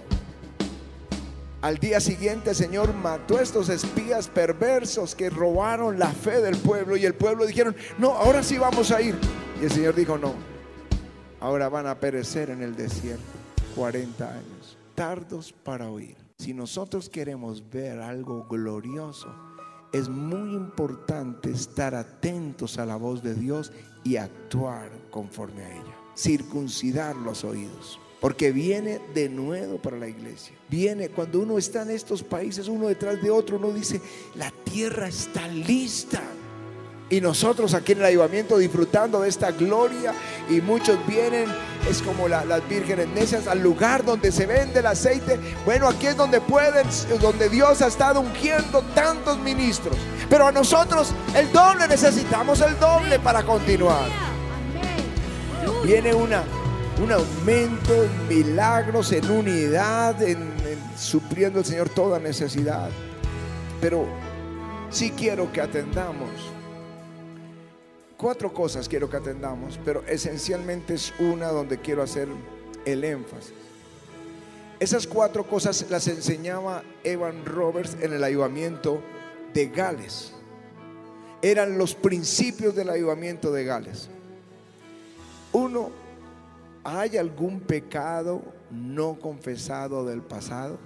Al 1.61 1.77
día 1.77 1.99
siguiente 1.99 2.49
el 2.49 2.55
Señor 2.55 2.95
mató 2.95 3.37
a 3.37 3.43
estos 3.43 3.69
espías 3.69 4.27
perversos 4.27 5.13
que 5.13 5.29
robaron 5.29 5.99
la 5.99 6.09
fe 6.09 6.41
del 6.41 6.57
pueblo 6.57 6.97
y 6.97 7.05
el 7.05 7.13
pueblo 7.13 7.45
dijeron, 7.45 7.75
no, 7.99 8.13
ahora 8.13 8.41
sí 8.41 8.57
vamos 8.57 8.89
a 8.89 8.99
ir. 8.99 9.13
Y 9.61 9.65
el 9.65 9.71
Señor 9.71 9.93
dijo, 9.93 10.17
no, 10.17 10.33
ahora 11.39 11.69
van 11.69 11.85
a 11.85 11.99
perecer 11.99 12.49
en 12.49 12.63
el 12.63 12.75
desierto 12.75 13.21
40 13.75 14.27
años, 14.27 14.79
tardos 14.95 15.53
para 15.53 15.91
oír. 15.91 16.17
Si 16.39 16.55
nosotros 16.55 17.07
queremos 17.07 17.69
ver 17.69 17.99
algo 17.99 18.47
glorioso, 18.49 19.46
es 19.91 20.09
muy 20.09 20.53
importante 20.53 21.51
estar 21.51 21.95
atentos 21.95 22.77
a 22.77 22.85
la 22.85 22.95
voz 22.95 23.23
de 23.23 23.33
Dios 23.33 23.71
y 24.03 24.17
actuar 24.17 24.91
conforme 25.09 25.63
a 25.63 25.71
ella. 25.71 25.95
Circuncidar 26.15 27.15
los 27.15 27.43
oídos. 27.43 27.99
Porque 28.19 28.51
viene 28.51 28.99
de 29.13 29.29
nuevo 29.29 29.79
para 29.79 29.97
la 29.97 30.07
iglesia. 30.07 30.55
Viene 30.69 31.09
cuando 31.09 31.39
uno 31.39 31.57
está 31.57 31.83
en 31.83 31.91
estos 31.91 32.23
países, 32.23 32.67
uno 32.67 32.87
detrás 32.87 33.21
de 33.21 33.29
otro, 33.29 33.57
uno 33.57 33.71
dice, 33.71 34.01
la 34.35 34.51
tierra 34.63 35.07
está 35.07 35.47
lista. 35.47 36.21
Y 37.09 37.21
nosotros 37.21 37.73
aquí 37.73 37.93
en 37.93 37.99
el 37.99 38.05
ayudamiento 38.05 38.57
disfrutando 38.57 39.21
de 39.21 39.29
esta 39.29 39.51
gloria 39.51 40.13
y 40.49 40.59
muchos 40.59 40.97
vienen, 41.07 41.45
es 41.89 42.01
como 42.01 42.27
las 42.27 42.67
vírgenes 42.67 43.07
necias, 43.07 43.47
al 43.47 43.63
lugar 43.63 44.03
donde 44.03 44.29
se 44.29 44.45
vende 44.45 44.79
el 44.79 44.87
aceite. 44.87 45.39
Bueno, 45.63 45.87
aquí 45.87 46.07
es 46.07 46.17
donde 46.17 46.41
pueden, 46.41 46.85
donde 47.21 47.47
Dios 47.47 47.81
ha 47.81 47.87
estado 47.87 48.19
ungiendo 48.19 48.81
tantos 48.93 49.39
ministros. 49.39 49.95
Pero 50.29 50.47
a 50.47 50.51
nosotros 50.51 51.13
el 51.33 51.49
doble, 51.53 51.87
necesitamos 51.87 52.59
el 52.59 52.77
doble 52.77 53.19
para 53.19 53.43
continuar. 53.43 54.09
Viene 55.85 56.13
una, 56.13 56.43
un 57.01 57.09
aumento 57.13 58.03
en 58.03 58.27
milagros, 58.27 59.13
en 59.13 59.31
unidad, 59.31 60.21
en, 60.21 60.39
en 60.39 60.97
supliendo 60.97 61.59
el 61.59 61.65
Señor 61.65 61.87
toda 61.87 62.19
necesidad. 62.19 62.89
Pero 63.79 64.05
sí 64.89 65.13
quiero 65.15 65.49
que 65.53 65.61
atendamos 65.61 66.56
Cuatro 68.17 68.51
cosas 68.51 68.89
quiero 68.89 69.07
que 69.09 69.17
atendamos, 69.17 69.79
pero 69.85 70.03
esencialmente 70.07 70.95
es 70.95 71.13
una 71.19 71.49
donde 71.49 71.77
quiero 71.77 72.01
hacer 72.01 72.27
el 72.83 73.03
énfasis. 73.03 73.53
Esas 74.79 75.05
cuatro 75.05 75.43
cosas 75.43 75.85
las 75.91 76.07
enseñaba 76.07 76.83
Evan 77.03 77.45
Roberts 77.45 77.95
en 78.01 78.13
el 78.13 78.23
ayudamiento 78.23 79.01
de 79.53 79.67
Gales. 79.67 80.33
Eran 81.43 81.77
los 81.77 81.93
principios 81.93 82.75
del 82.75 82.89
ayudamiento 82.89 83.51
de 83.51 83.65
Gales. 83.65 84.09
Uno, 85.53 85.91
¿hay 86.83 87.17
algún 87.17 87.59
pecado 87.59 88.41
no 88.71 89.19
confesado 89.19 90.05
del 90.05 90.23
pasado? 90.23 90.79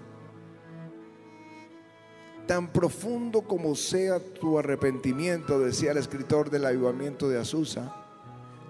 Tan 2.47 2.71
profundo 2.71 3.41
como 3.41 3.75
sea 3.75 4.19
tu 4.19 4.59
arrepentimiento, 4.59 5.59
decía 5.59 5.91
el 5.91 5.97
escritor 5.97 6.49
del 6.49 6.65
avivamiento 6.65 7.29
de 7.29 7.39
Azusa, 7.39 7.95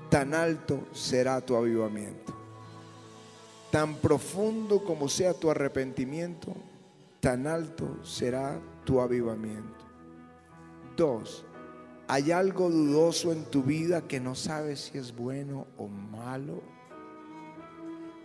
tan 0.09 0.33
alto 0.33 0.87
será 0.91 1.41
tu 1.41 1.55
avivamiento. 1.55 2.33
Tan 3.71 3.95
profundo 3.95 4.83
como 4.83 5.07
sea 5.07 5.33
tu 5.33 5.49
arrepentimiento, 5.49 6.53
tan 7.21 7.47
alto 7.47 8.03
será 8.03 8.59
tu 8.83 8.99
avivamiento. 8.99 9.85
Dos, 10.97 11.45
¿hay 12.07 12.31
algo 12.31 12.69
dudoso 12.69 13.31
en 13.31 13.45
tu 13.45 13.63
vida 13.63 14.01
que 14.01 14.19
no 14.19 14.35
sabes 14.35 14.91
si 14.91 14.97
es 14.97 15.15
bueno 15.15 15.67
o 15.77 15.87
malo? 15.87 16.61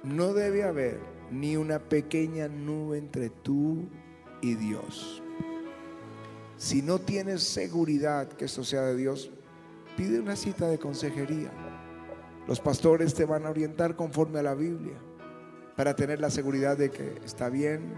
No 0.03 0.35
debe 0.35 0.65
haber 0.65 1.01
ni 1.31 1.57
una 1.57 1.79
pequeña 1.79 2.49
nube 2.49 2.99
entre 2.99 3.31
tú 3.31 3.89
y 4.41 4.55
Dios. 4.55 5.23
Si 6.57 6.83
no 6.83 6.99
tienes 6.99 7.43
seguridad 7.43 8.29
que 8.29 8.47
esto 8.47 8.65
sea 8.65 8.83
de 8.83 8.97
Dios, 8.97 9.31
pide 9.97 10.21
una 10.21 10.37
cita 10.37 10.69
de 10.69 10.79
consejería. 10.79 11.51
Los 12.47 12.61
pastores 12.61 13.15
te 13.15 13.25
van 13.25 13.47
a 13.47 13.51
orientar 13.51 13.97
conforme 13.97 14.39
a 14.39 14.43
la 14.43 14.55
Biblia 14.55 14.97
para 15.77 15.95
tener 15.95 16.21
la 16.21 16.31
seguridad 16.31 16.79
de 16.79 16.91
que 16.91 17.21
está 17.25 17.49
bien 17.51 17.95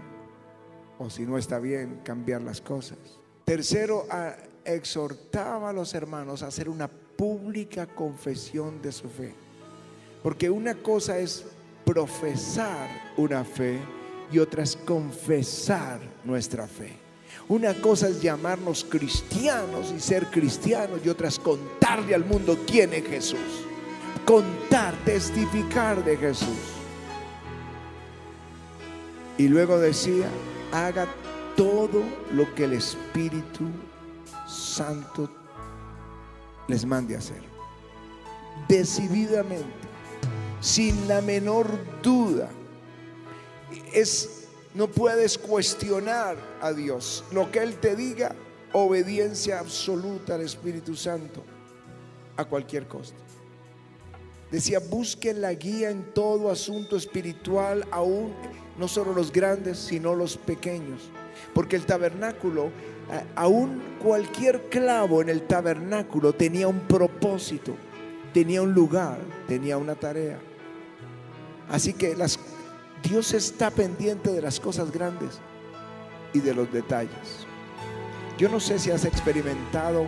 o 0.99 1.09
si 1.09 1.25
no 1.25 1.37
está 1.37 1.59
bien, 1.59 2.01
cambiar 2.03 2.41
las 2.41 2.59
cosas. 2.59 2.97
Tercero, 3.45 4.05
exhortaba 4.65 5.69
a 5.69 5.73
los 5.73 5.93
hermanos 5.93 6.43
a 6.43 6.47
hacer 6.47 6.67
una 6.67 6.89
pública 6.89 7.87
confesión 7.87 8.81
de 8.81 8.91
su 8.91 9.07
fe. 9.07 9.33
Porque 10.21 10.49
una 10.49 10.75
cosa 10.75 11.17
es 11.17 11.45
profesar 11.85 12.89
una 13.15 13.45
fe 13.45 13.79
y 14.31 14.39
otra 14.39 14.63
es 14.63 14.75
confesar 14.75 16.01
nuestra 16.25 16.67
fe. 16.67 17.08
Una 17.47 17.73
cosa 17.73 18.09
es 18.09 18.21
llamarnos 18.21 18.85
cristianos 18.87 19.93
y 19.95 19.99
ser 19.99 20.27
cristianos 20.27 20.99
y 21.03 21.09
otra 21.09 21.27
es 21.29 21.39
contarle 21.39 22.13
al 22.13 22.25
mundo 22.25 22.59
quién 22.67 22.93
es 22.93 23.05
Jesús. 23.07 23.65
Contar, 24.25 24.93
testificar 25.05 26.03
de 26.03 26.17
Jesús. 26.17 26.57
Y 29.37 29.47
luego 29.47 29.79
decía, 29.79 30.27
haga 30.71 31.07
todo 31.55 32.03
lo 32.33 32.53
que 32.53 32.65
el 32.65 32.73
Espíritu 32.73 33.65
Santo 34.47 35.29
les 36.67 36.85
mande 36.85 37.15
a 37.15 37.19
hacer. 37.19 37.41
Decididamente, 38.67 39.87
sin 40.61 41.07
la 41.07 41.21
menor 41.21 41.67
duda. 42.03 42.49
Es 43.93 44.38
no 44.73 44.87
puedes 44.87 45.37
cuestionar 45.37 46.37
a 46.61 46.73
Dios. 46.73 47.23
Lo 47.31 47.51
que 47.51 47.59
Él 47.59 47.75
te 47.75 47.95
diga, 47.95 48.35
obediencia 48.73 49.59
absoluta 49.59 50.35
al 50.35 50.41
Espíritu 50.41 50.95
Santo 50.95 51.43
a 52.37 52.45
cualquier 52.45 52.87
costo. 52.87 53.17
Decía, 54.51 54.79
busquen 54.79 55.41
la 55.41 55.53
guía 55.53 55.91
en 55.91 56.13
todo 56.13 56.49
asunto 56.49 56.95
espiritual, 56.95 57.85
aún 57.91 58.33
no 58.77 58.87
solo 58.87 59.13
los 59.13 59.31
grandes, 59.31 59.77
sino 59.77 60.15
los 60.15 60.37
pequeños. 60.37 61.09
Porque 61.53 61.75
el 61.75 61.85
tabernáculo, 61.85 62.71
aún 63.35 63.81
cualquier 64.01 64.69
clavo 64.69 65.21
en 65.21 65.29
el 65.29 65.43
tabernáculo 65.43 66.33
tenía 66.33 66.67
un 66.67 66.79
propósito, 66.81 67.75
tenía 68.33 68.61
un 68.61 68.73
lugar, 68.73 69.19
tenía 69.47 69.77
una 69.77 69.95
tarea. 69.95 70.39
Así 71.69 71.93
que 71.93 72.15
las 72.15 72.39
Dios 73.03 73.33
está 73.33 73.71
pendiente 73.71 74.31
de 74.31 74.41
las 74.41 74.59
cosas 74.59 74.91
grandes 74.91 75.39
y 76.33 76.39
de 76.39 76.53
los 76.53 76.71
detalles. 76.71 77.45
Yo 78.37 78.49
no 78.49 78.59
sé 78.59 78.79
si 78.79 78.91
has 78.91 79.05
experimentado 79.05 80.07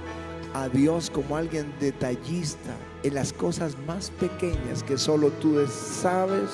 a 0.53 0.67
Dios 0.67 1.09
como 1.09 1.37
alguien 1.37 1.73
detallista 1.79 2.75
en 3.03 3.13
las 3.13 3.31
cosas 3.33 3.77
más 3.87 4.09
pequeñas 4.11 4.83
que 4.83 4.97
solo 4.97 5.29
tú 5.31 5.65
sabes 5.67 6.49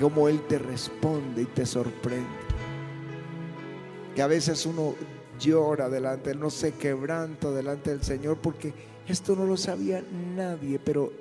cómo 0.00 0.28
Él 0.28 0.40
te 0.48 0.58
responde 0.58 1.42
y 1.42 1.46
te 1.46 1.64
sorprende. 1.66 2.28
Que 4.14 4.22
a 4.22 4.26
veces 4.26 4.66
uno 4.66 4.94
llora 5.38 5.88
delante, 5.88 6.34
no 6.34 6.50
se 6.50 6.72
quebranta 6.72 7.50
delante 7.50 7.90
del 7.90 8.02
Señor 8.02 8.38
porque 8.38 8.72
esto 9.06 9.36
no 9.36 9.46
lo 9.46 9.56
sabía 9.56 10.02
nadie, 10.34 10.80
pero 10.80 11.12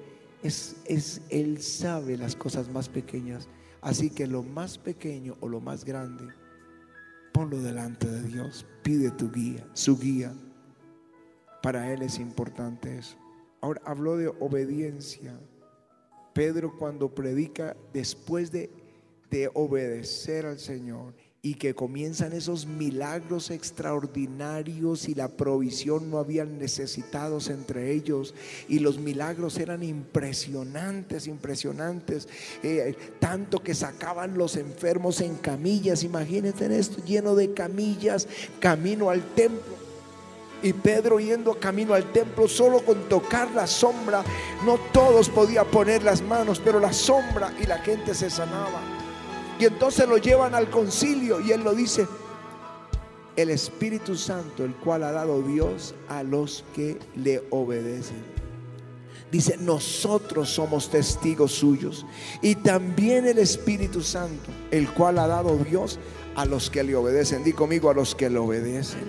es, 0.42 0.78
es 0.86 1.22
Él 1.30 1.62
sabe 1.62 2.18
las 2.18 2.36
cosas 2.36 2.70
más 2.70 2.90
pequeñas 2.90 3.48
Así 3.82 4.10
que 4.10 4.28
lo 4.28 4.44
más 4.44 4.78
pequeño 4.78 5.38
o 5.40 5.48
lo 5.48 5.60
más 5.60 5.86
grande, 5.86 6.28
ponlo 7.32 7.62
delante 7.62 8.10
de 8.10 8.24
Dios, 8.24 8.66
pide 8.84 9.12
tu 9.12 9.32
guía, 9.32 9.66
su 9.74 9.98
guía. 9.98 10.34
Para 11.62 11.92
Él 11.94 12.02
es 12.02 12.20
importante 12.20 12.98
eso. 12.98 13.18
Ahora 13.62 13.82
habló 13.86 14.18
de 14.18 14.28
obediencia. 14.28 15.40
Pedro 16.34 16.78
cuando 16.78 17.14
predica 17.14 17.76
después 17.94 18.52
de, 18.52 18.70
de 19.30 19.50
obedecer 19.54 20.46
al 20.46 20.60
Señor 20.60 21.14
y 21.48 21.54
que 21.54 21.74
comienzan 21.74 22.34
esos 22.34 22.66
milagros 22.66 23.52
extraordinarios 23.52 25.08
y 25.08 25.16
la 25.16 25.30
provisión 25.30 26.12
no 26.12 26.18
habían 26.18 26.60
necesitados 26.60 27.48
entre 27.48 27.94
ellos 27.94 28.34
y 28.68 28.80
los 28.80 28.98
milagros 29.00 29.58
eran 29.58 29.82
impresionantes, 29.82 31.26
impresionantes, 31.26 32.28
eh, 32.64 32.98
tanto 33.20 33.64
que 33.64 33.74
sacaban 33.74 34.38
los 34.38 34.58
enfermos 34.58 35.22
en 35.22 35.36
camillas, 35.36 36.04
imagínense 36.04 36.78
esto, 36.78 37.02
lleno 37.06 37.34
de 37.34 37.54
camillas, 37.54 38.28
camino 38.60 39.10
al 39.10 39.24
templo. 39.34 39.78
Y 40.62 40.74
Pedro 40.74 41.18
yendo 41.18 41.58
camino 41.58 41.94
al 41.94 42.12
templo 42.12 42.50
solo 42.50 42.82
con 42.84 43.08
tocar 43.08 43.52
la 43.52 43.68
sombra, 43.68 44.22
no 44.66 44.78
todos 44.92 45.30
podían 45.30 45.68
poner 45.68 46.04
las 46.04 46.22
manos, 46.22 46.60
pero 46.60 46.82
la 46.82 46.92
sombra 46.92 47.54
y 47.64 47.68
la 47.68 47.78
gente 47.78 48.14
se 48.14 48.30
sanaba. 48.30 48.97
Y 49.60 49.66
entonces 49.66 50.08
lo 50.08 50.18
llevan 50.18 50.54
al 50.56 50.70
concilio 50.70 51.40
y 51.40 51.52
él 51.52 51.64
lo 51.64 51.74
dice, 51.74 52.08
el 53.36 53.50
Espíritu 53.52 54.16
Santo, 54.16 54.64
el 54.64 54.76
cual 54.76 55.04
ha 55.04 55.12
dado 55.12 55.42
Dios 55.42 55.94
a 56.10 56.24
los 56.24 56.64
que 56.76 56.98
le 57.16 57.44
obedecen. 57.52 58.38
Dice, 59.32 59.58
nosotros 59.60 60.50
somos 60.50 60.90
testigos 60.90 61.52
suyos. 61.52 62.06
Y 62.42 62.56
también 62.56 63.28
el 63.28 63.38
Espíritu 63.38 64.02
Santo, 64.02 64.50
el 64.72 64.90
cual 64.90 65.20
ha 65.20 65.28
dado 65.28 65.58
Dios 65.58 66.00
a 66.36 66.46
los 66.46 66.70
que 66.70 66.84
le 66.84 66.96
obedecen. 66.96 67.44
Di 67.44 67.52
conmigo 67.52 67.90
a 67.90 67.94
los 67.94 68.16
que 68.16 68.30
le 68.30 68.40
obedecen. 68.40 69.02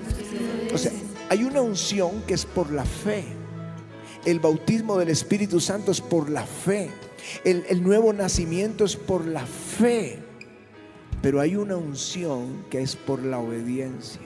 O 0.75 0.79
sea, 0.79 0.93
hay 1.31 1.45
una 1.45 1.63
unción 1.63 2.23
que 2.27 2.35
es 2.35 2.45
por 2.45 2.71
la 2.73 2.85
fe. 2.85 3.25
El 4.25 4.41
bautismo 4.41 4.99
del 4.99 5.09
Espíritu 5.09 5.61
Santo 5.61 5.93
es 5.93 6.01
por 6.01 6.29
la 6.29 6.45
fe. 6.45 6.91
El, 7.45 7.65
el 7.69 7.83
nuevo 7.83 8.13
nacimiento 8.13 8.85
es 8.85 8.97
por 8.97 9.25
la 9.25 9.47
fe. 9.47 10.28
Pero 11.23 11.41
hay 11.41 11.57
una 11.57 11.77
unción 11.77 12.65
que 12.71 12.81
es 12.81 12.97
por 12.97 13.23
la 13.23 13.39
obediencia. 13.39 14.21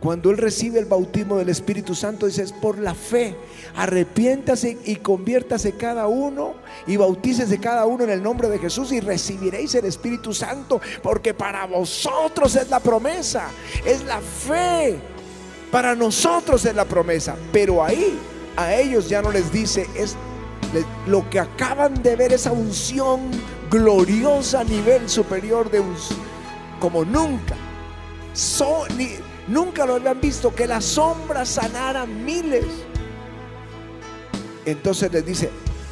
Cuando 0.00 0.30
Él 0.30 0.38
recibe 0.38 0.78
el 0.78 0.84
bautismo 0.84 1.38
del 1.38 1.48
Espíritu 1.48 1.94
Santo, 1.94 2.26
dice, 2.26 2.42
es 2.42 2.52
por 2.52 2.78
la 2.78 2.94
fe. 2.94 3.34
Arrepiéntase 3.74 4.78
y 4.84 4.96
conviértase 4.96 5.72
cada 5.72 6.06
uno 6.06 6.54
y 6.86 6.96
bautícese 6.96 7.58
cada 7.58 7.84
uno 7.84 8.04
en 8.04 8.10
el 8.10 8.22
nombre 8.22 8.48
de 8.48 8.60
Jesús 8.60 8.92
y 8.92 9.00
recibiréis 9.00 9.74
el 9.74 9.86
Espíritu 9.86 10.32
Santo, 10.32 10.80
porque 11.02 11.34
para 11.34 11.66
vosotros 11.66 12.54
es 12.54 12.70
la 12.70 12.78
promesa, 12.78 13.48
es 13.84 14.04
la 14.04 14.20
fe. 14.20 14.98
Para 15.72 15.96
nosotros 15.96 16.64
es 16.64 16.74
la 16.74 16.84
promesa, 16.84 17.36
pero 17.52 17.82
ahí 17.82 18.16
a 18.56 18.74
ellos 18.74 19.08
ya 19.08 19.20
no 19.20 19.32
les 19.32 19.52
dice, 19.52 19.86
es 19.96 20.16
lo 21.06 21.28
que 21.28 21.40
acaban 21.40 22.02
de 22.02 22.14
ver, 22.14 22.32
esa 22.32 22.52
unción 22.52 23.20
gloriosa 23.70 24.60
a 24.60 24.64
nivel 24.64 25.08
superior 25.08 25.70
de 25.70 25.82
como 26.80 27.04
nunca. 27.04 27.56
ni, 28.96 29.16
nunca 29.46 29.84
lo 29.86 29.94
habían 29.94 30.20
visto, 30.20 30.54
que 30.54 30.66
la 30.66 30.80
sombra 30.80 31.44
sanara 31.44 32.06
miles. 32.06 32.66
Entonces 34.64 35.12
les 35.12 35.24
dice, 35.24 35.50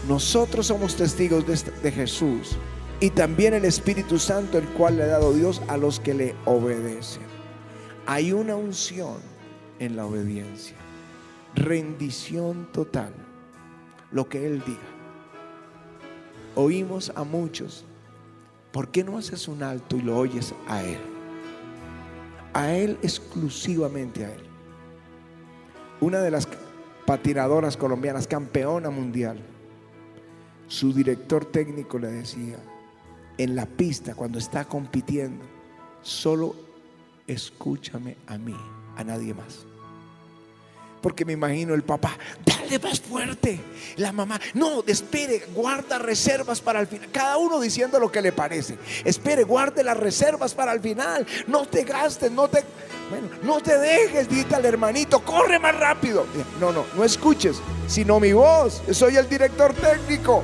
nosotros 0.09 0.67
somos 0.67 0.97
testigos 0.97 1.47
de, 1.47 1.73
de 1.83 1.93
Jesús 1.93 2.57
y 3.01 3.11
también 3.11 3.55
el 3.55 3.65
Espíritu 3.65 4.19
Santo, 4.19 4.59
el 4.59 4.69
cual 4.69 4.97
le 4.97 5.05
ha 5.05 5.09
dado 5.09 5.33
Dios 5.33 5.61
a 5.69 5.77
los 5.77 6.01
que 6.01 6.15
le 6.15 6.35
obedecen. 6.45 7.23
Hay 8.07 8.33
una 8.33 8.55
unción 8.57 9.17
en 9.79 9.97
la 9.97 10.07
obediencia, 10.07 10.77
rendición 11.55 12.69
total, 12.73 13.13
lo 14.13 14.29
que 14.29 14.47
Él 14.47 14.63
diga. 14.65 14.96
Oímos 16.59 17.13
a 17.15 17.23
muchos, 17.23 17.85
¿por 18.73 18.89
qué 18.89 19.05
no 19.05 19.19
haces 19.19 19.47
un 19.47 19.63
alto 19.63 19.95
y 19.97 20.01
lo 20.01 20.17
oyes 20.17 20.55
a 20.67 20.83
Él? 20.83 20.99
A 22.55 22.73
Él 22.73 22.99
exclusivamente 23.03 24.25
a 24.25 24.33
Él. 24.33 24.41
Una 26.01 26.21
de 26.21 26.31
las 26.31 26.49
patinadoras 27.05 27.77
colombianas, 27.77 28.27
campeona 28.27 28.89
mundial, 28.89 29.39
su 30.67 30.95
director 30.95 31.45
técnico 31.45 31.99
le 31.99 32.09
decía, 32.09 32.57
en 33.37 33.55
la 33.55 33.67
pista 33.67 34.15
cuando 34.15 34.39
está 34.39 34.65
compitiendo, 34.65 35.45
solo 36.01 36.57
escúchame 37.27 38.17
a 38.27 38.39
mí, 38.39 38.57
a 38.97 39.05
nadie 39.05 39.35
más. 39.35 39.67
Porque 41.07 41.25
me 41.25 41.35
imagino 41.35 41.73
el 41.73 41.85
papá, 41.85 42.19
dale 42.45 42.81
más 42.81 43.01
fuerte. 43.01 43.61
La 43.95 44.11
mamá, 44.11 44.41
no, 44.55 44.83
espere, 44.89 45.41
guarda 45.55 46.01
reservas 46.01 46.61
para 46.61 46.81
el 46.81 46.89
final. 46.89 47.09
Cada 47.13 47.37
uno 47.37 47.61
diciendo 47.61 48.01
lo 48.01 48.11
que 48.11 48.21
le 48.21 48.33
parece. 48.33 48.77
Espere, 49.05 49.45
guarde 49.45 49.85
las 49.85 49.97
reservas 49.97 50.53
para 50.53 50.73
el 50.73 50.81
final. 50.81 51.25
No 51.47 51.65
te 51.65 51.85
gastes, 51.85 52.33
no 52.33 52.49
te, 52.49 52.65
bueno, 53.09 53.29
no 53.45 53.61
te 53.61 53.79
dejes, 53.79 54.29
dite 54.29 54.57
al 54.57 54.65
hermanito, 54.65 55.21
corre 55.21 55.61
más 55.61 55.79
rápido. 55.79 56.27
No, 56.59 56.73
no, 56.73 56.85
no 56.97 57.05
escuches, 57.05 57.59
sino 57.87 58.19
mi 58.19 58.33
voz. 58.33 58.83
Soy 58.91 59.15
el 59.15 59.29
director 59.29 59.75
técnico. 59.75 60.43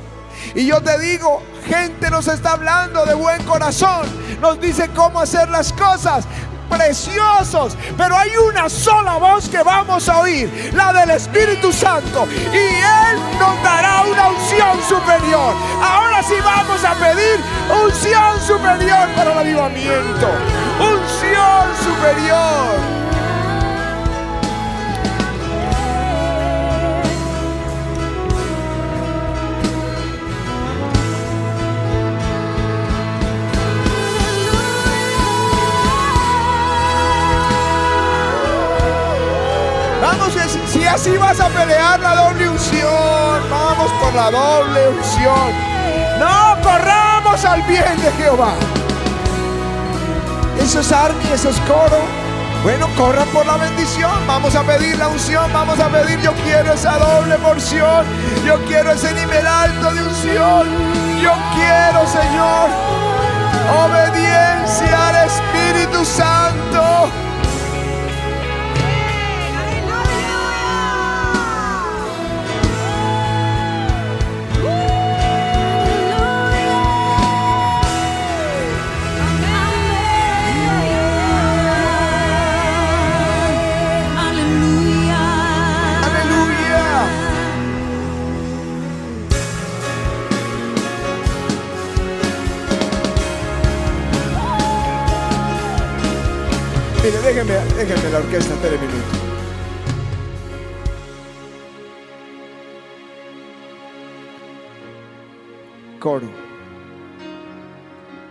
Y 0.55 0.65
yo 0.65 0.81
te 0.81 0.97
digo, 0.97 1.43
gente 1.65 2.09
nos 2.09 2.29
está 2.29 2.53
hablando 2.53 3.05
de 3.05 3.15
buen 3.15 3.43
corazón, 3.43 4.07
nos 4.39 4.61
dice 4.61 4.89
cómo 4.95 5.19
hacer 5.19 5.49
las 5.49 5.73
cosas 5.73 6.25
preciosos, 6.69 7.77
pero 7.97 8.17
hay 8.17 8.31
una 8.37 8.69
sola 8.69 9.17
voz 9.17 9.49
que 9.49 9.61
vamos 9.63 10.07
a 10.09 10.19
oír, 10.19 10.71
la 10.73 10.93
del 10.93 11.11
Espíritu 11.11 11.71
Santo, 11.71 12.27
y 12.51 12.57
Él 12.57 13.19
nos 13.39 13.61
dará 13.63 14.03
una 14.03 14.29
unción 14.29 14.81
superior. 14.87 15.55
Ahora 15.81 16.23
sí 16.23 16.35
vamos 16.43 16.83
a 16.83 16.93
pedir 16.95 17.39
unción 17.85 18.41
superior 18.41 19.07
para 19.15 19.33
el 19.33 19.39
avivamiento, 19.39 20.29
unción 20.79 21.67
superior. 21.83 23.02
Así 40.93 41.17
vas 41.17 41.39
a 41.39 41.47
pelear 41.47 41.99
la 41.99 42.15
doble 42.15 42.49
unción, 42.49 43.49
vamos 43.49 43.91
por 43.93 44.13
la 44.13 44.29
doble 44.29 44.89
unción. 44.89 45.51
No 46.19 46.61
corramos 46.61 47.43
al 47.45 47.63
bien 47.63 47.97
de 47.99 48.11
Jehová. 48.11 48.53
Eso 50.59 50.81
es 50.81 50.91
army, 50.91 51.25
eso 51.33 51.49
es 51.49 51.59
coro. 51.61 51.99
Bueno, 52.63 52.87
corran 52.95 53.27
por 53.29 53.45
la 53.45 53.57
bendición. 53.57 54.11
Vamos 54.27 54.55
a 54.55 54.63
pedir 54.63 54.97
la 54.97 55.07
unción. 55.09 55.51
Vamos 55.51 55.79
a 55.79 55.89
pedir, 55.89 56.21
yo 56.21 56.31
quiero 56.45 56.73
esa 56.73 56.97
doble 56.97 57.35
porción. 57.39 58.05
Yo 58.45 58.63
quiero 58.65 58.91
ese 58.91 59.13
nivel 59.13 59.45
alto 59.45 59.91
de 59.93 60.03
unción. 60.03 60.67
Yo 61.19 61.33
quiero, 61.55 62.07
Señor, 62.07 62.69
obediencia 63.83 65.07
al 65.09 65.27
Espíritu 65.27 66.05
Santo. 66.05 67.09
Déjenme, 97.33 97.55
déjenme 97.75 98.11
la 98.11 98.19
orquesta, 98.19 98.53
espere 98.53 98.77
minuto. 98.77 99.17
Coro. 105.97 106.27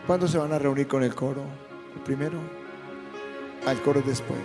¿Cuándo 0.06 0.28
se 0.28 0.38
van 0.38 0.52
a 0.52 0.58
reunir 0.60 0.86
con 0.86 1.02
el 1.02 1.16
coro? 1.16 1.42
¿El 1.96 2.02
primero? 2.02 2.38
Al 3.66 3.82
coro 3.82 4.00
después. 4.06 4.38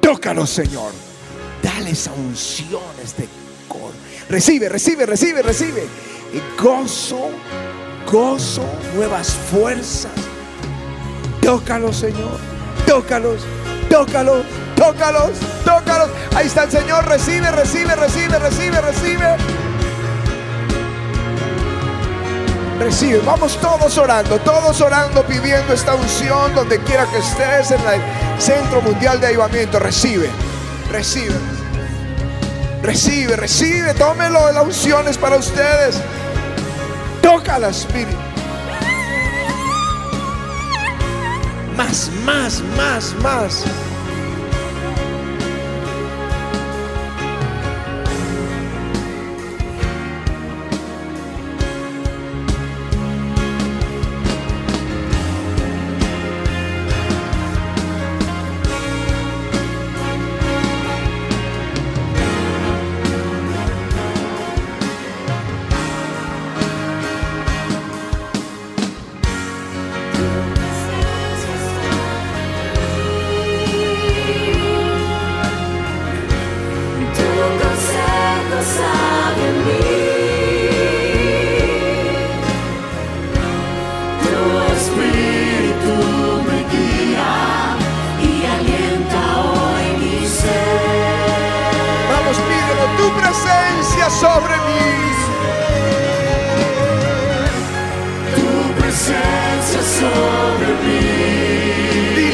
Tócalo, 0.00 0.46
Señor. 0.46 0.92
Dale 1.62 1.90
esa 1.90 2.14
unción 2.14 2.80
a 2.98 3.02
este 3.02 3.28
coro. 3.68 3.92
Recibe, 4.30 4.70
recibe, 4.70 5.04
recibe, 5.04 5.42
recibe. 5.42 5.82
Y 6.32 6.62
gozo, 6.62 7.28
gozo, 8.10 8.64
nuevas 8.94 9.34
fuerzas. 9.34 10.12
Tócalo, 11.42 11.92
Señor. 11.92 12.55
Tócalos, 12.86 13.42
tócalos, 13.88 14.44
tócalos, 14.76 15.30
tócalos. 15.64 16.10
Ahí 16.34 16.46
está 16.46 16.64
el 16.64 16.70
Señor. 16.70 17.06
Recibe, 17.06 17.50
recibe, 17.50 17.94
recibe, 17.94 18.38
recibe, 18.38 18.80
recibe. 18.80 19.36
Recibe. 22.78 23.20
Vamos 23.24 23.58
todos 23.60 23.96
orando, 23.96 24.38
todos 24.40 24.80
orando, 24.80 25.24
pidiendo 25.24 25.72
esta 25.72 25.94
unción 25.94 26.54
donde 26.54 26.78
quiera 26.80 27.06
que 27.06 27.18
estés 27.18 27.70
en 27.70 27.80
el 27.80 28.40
Centro 28.40 28.82
Mundial 28.82 29.20
de 29.20 29.28
Ayudamiento. 29.28 29.78
Recibe, 29.78 30.30
recibe. 30.92 31.34
Recibe, 32.82 33.36
recibe. 33.36 33.94
Tómelo. 33.94 34.52
La 34.52 34.62
unción 34.62 35.08
es 35.08 35.18
para 35.18 35.36
ustedes. 35.36 36.00
Toca 37.22 37.58
la 37.58 37.70
Espíritu. 37.70 38.25
Más, 41.76 42.10
más, 42.24 42.62
más, 42.76 43.14
más. 43.22 43.85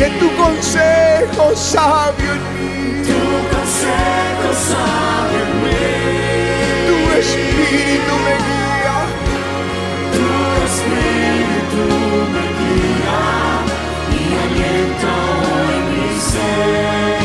Dile 0.02 0.18
tu 0.18 0.28
consejo 0.36 1.54
sabio 1.54 2.32
en 2.32 2.42
mí. 2.54 3.06
Tu 3.06 3.20
consejo 3.54 4.48
sabio 4.68 5.40
en 5.46 5.52
mí. 5.62 5.84
Tu 6.88 6.96
espíritu 7.20 8.14
me 8.24 8.34
guía. 8.46 8.98
Tu 10.16 10.26
espíritu 10.66 11.84
me 12.34 12.44
guía 12.58 13.22
y 14.10 14.22
alienta 14.44 15.12
hoy 15.38 15.76
mi 15.90 16.06
ser. 16.30 17.22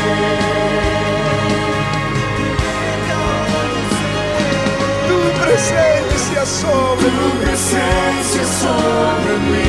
Tu 5.08 5.18
presencia 5.42 6.42
sobre 6.46 7.08
Tu 7.08 7.26
presencia 7.42 8.44
sobre 8.62 9.34
mí. 9.50 9.67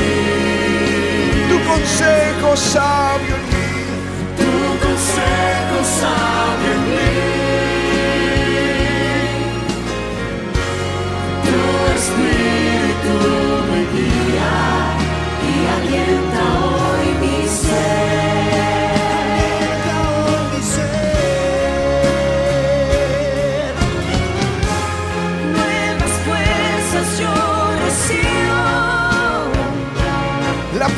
Consejo 1.80 2.56
sabio 2.56 3.39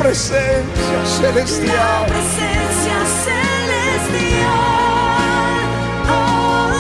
presencia 0.03 0.99
celestial. 1.21 2.07
presencia 2.07 2.97
celestial. 3.25 4.51
Oh, 6.11 6.73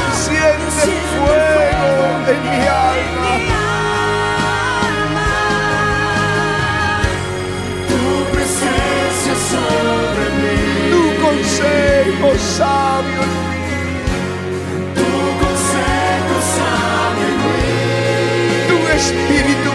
Enciende 0.00 0.86
fuego 1.12 1.92
en 2.32 2.40
mi 2.50 2.60
alma. 2.66 3.32
alma. 4.88 5.32
Tu 7.90 8.02
presencia 8.34 9.34
sobre 9.52 10.24
mí. 10.40 10.60
Tu 10.92 11.02
consejo 11.24 12.28
sabio 12.56 13.20
en 13.28 13.32
mí. 13.52 13.76
Tu 14.98 15.10
consejo 15.44 16.36
sabio 16.56 17.26
en 17.30 17.36
mí. 17.44 17.70
Tu 18.70 18.76
espíritu 18.98 19.65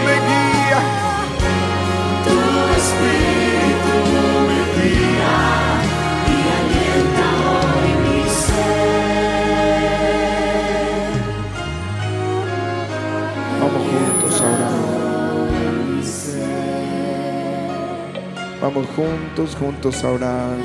Juntos, 18.74 19.54
juntos 19.54 20.02
a 20.02 20.10
orar. 20.10 20.56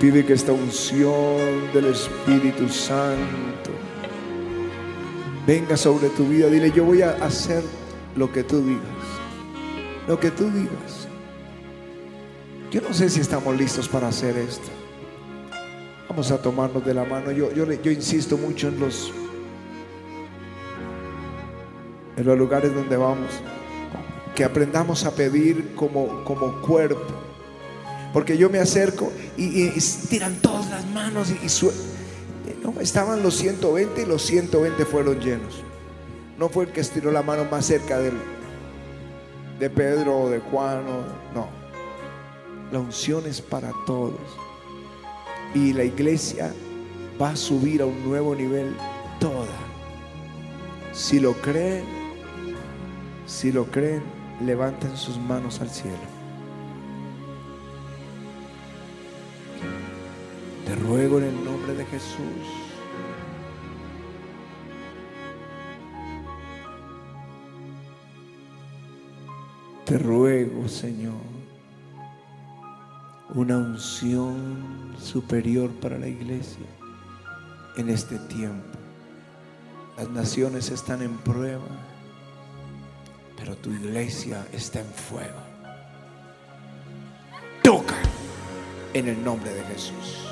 Pide 0.00 0.24
que 0.24 0.32
esta 0.32 0.52
unción 0.52 1.72
del 1.74 1.86
Espíritu 1.86 2.68
Santo 2.68 3.72
venga 5.46 5.76
sobre 5.76 6.10
tu 6.10 6.24
vida. 6.26 6.46
Dile, 6.46 6.70
yo 6.70 6.84
voy 6.84 7.02
a 7.02 7.10
hacer 7.24 7.62
lo 8.14 8.32
que 8.32 8.44
tú 8.44 8.64
digas. 8.64 8.82
Lo 10.06 10.18
que 10.20 10.30
tú 10.30 10.44
digas. 10.50 11.08
Yo 12.70 12.80
no 12.80 12.94
sé 12.94 13.10
si 13.10 13.20
estamos 13.20 13.56
listos 13.56 13.88
para 13.88 14.08
hacer 14.08 14.36
esto. 14.36 14.68
Vamos 16.08 16.30
a 16.30 16.40
tomarnos 16.40 16.84
de 16.84 16.94
la 16.94 17.04
mano. 17.04 17.32
Yo, 17.32 17.52
yo, 17.52 17.70
yo 17.70 17.90
insisto 17.90 18.36
mucho 18.38 18.68
en 18.68 18.78
los, 18.78 19.12
en 22.16 22.24
los 22.26 22.38
lugares 22.38 22.74
donde 22.74 22.96
vamos. 22.96 23.30
Que 24.34 24.44
aprendamos 24.44 25.04
a 25.04 25.14
pedir 25.14 25.74
como, 25.74 26.24
como 26.24 26.60
cuerpo. 26.62 27.06
Porque 28.12 28.36
yo 28.36 28.50
me 28.50 28.58
acerco 28.58 29.12
y, 29.36 29.68
estiran 29.68 30.36
todas 30.36 30.70
las 30.70 30.86
manos 30.86 31.30
y, 31.30 31.36
no, 32.62 32.80
estaban 32.80 33.22
los 33.22 33.36
120 33.36 34.02
y 34.02 34.06
los 34.06 34.22
120 34.22 34.84
fueron 34.84 35.18
llenos. 35.20 35.62
No 36.38 36.48
fue 36.48 36.64
el 36.64 36.72
que 36.72 36.80
estiró 36.80 37.10
la 37.10 37.22
mano 37.22 37.44
más 37.50 37.66
cerca 37.66 37.98
del, 37.98 38.14
de 39.58 39.70
Pedro 39.70 40.18
o 40.18 40.30
de 40.30 40.40
Juan. 40.40 40.84
no. 41.34 41.62
La 42.72 42.78
unción 42.78 43.26
es 43.26 43.42
para 43.42 43.70
todos. 43.86 44.18
Y 45.54 45.74
la 45.74 45.84
iglesia 45.84 46.54
va 47.20 47.30
a 47.30 47.36
subir 47.36 47.82
a 47.82 47.86
un 47.86 48.02
nuevo 48.02 48.34
nivel 48.34 48.74
toda. 49.20 49.54
Si 50.94 51.20
lo 51.20 51.34
creen, 51.34 51.84
si 53.32 53.50
lo 53.50 53.64
creen, 53.64 54.02
levanten 54.44 54.94
sus 54.94 55.18
manos 55.18 55.62
al 55.62 55.70
cielo. 55.70 55.96
Te 60.66 60.74
ruego 60.76 61.18
en 61.18 61.24
el 61.24 61.44
nombre 61.44 61.74
de 61.74 61.84
Jesús. 61.86 62.18
Te 69.86 69.98
ruego, 69.98 70.68
Señor, 70.68 71.14
una 73.34 73.56
unción 73.56 74.94
superior 75.00 75.70
para 75.80 75.98
la 75.98 76.06
iglesia 76.06 76.66
en 77.78 77.88
este 77.88 78.18
tiempo. 78.18 78.78
Las 79.96 80.10
naciones 80.10 80.70
están 80.70 81.00
en 81.00 81.16
prueba, 81.18 81.91
pero 83.42 83.56
tu 83.56 83.72
iglesia 83.72 84.46
está 84.52 84.78
en 84.78 84.86
fuego. 84.86 85.40
Toca 87.60 87.96
en 88.94 89.08
el 89.08 89.24
nombre 89.24 89.52
de 89.52 89.64
Jesús. 89.64 90.28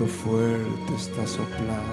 Viento 0.00 0.16
fuerte 0.16 0.94
está 0.96 1.26
soplando. 1.26 1.84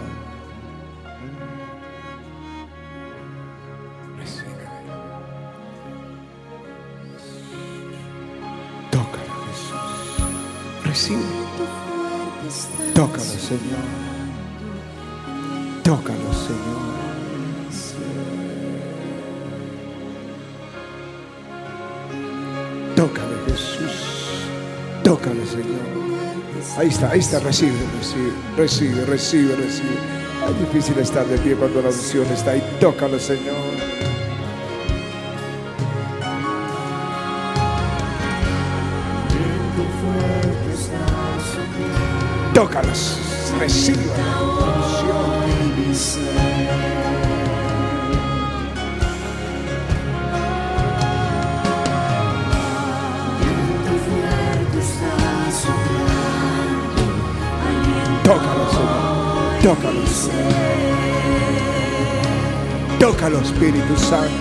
Tócalo, 8.91 9.33
Jesús. 9.47 10.23
Recibe. 10.85 11.21
Tócalo, 12.95 13.23
Señor. 13.23 13.85
Tócalo, 15.83 16.33
Señor. 16.33 16.87
Tócale, 22.95 23.35
Jesús. 23.47 23.95
Tócale, 25.03 25.45
Señor. 25.45 26.06
Ahí 26.75 26.89
está, 26.89 27.09
ahí 27.11 27.19
está, 27.19 27.39
recibe, 27.39 27.73
recibe, 27.97 28.31
recibe, 28.55 29.05
recibe, 29.05 29.55
recibe. 29.55 30.17
Es 30.47 30.59
difícil 30.59 30.97
estar 30.99 31.25
de 31.25 31.37
pie 31.39 31.55
cuando 31.55 31.81
la 31.81 31.89
unción 31.89 32.25
está 32.27 32.51
ahí. 32.51 32.63
Tócalo, 32.79 33.19
Señor. 33.19 33.55
Tócalos. 42.53 43.17
Recibe 43.59 44.66
Tócalos. 59.67 60.29
Tócalo, 63.01 63.41
Espíritu 63.41 63.97
Santo. 63.97 64.31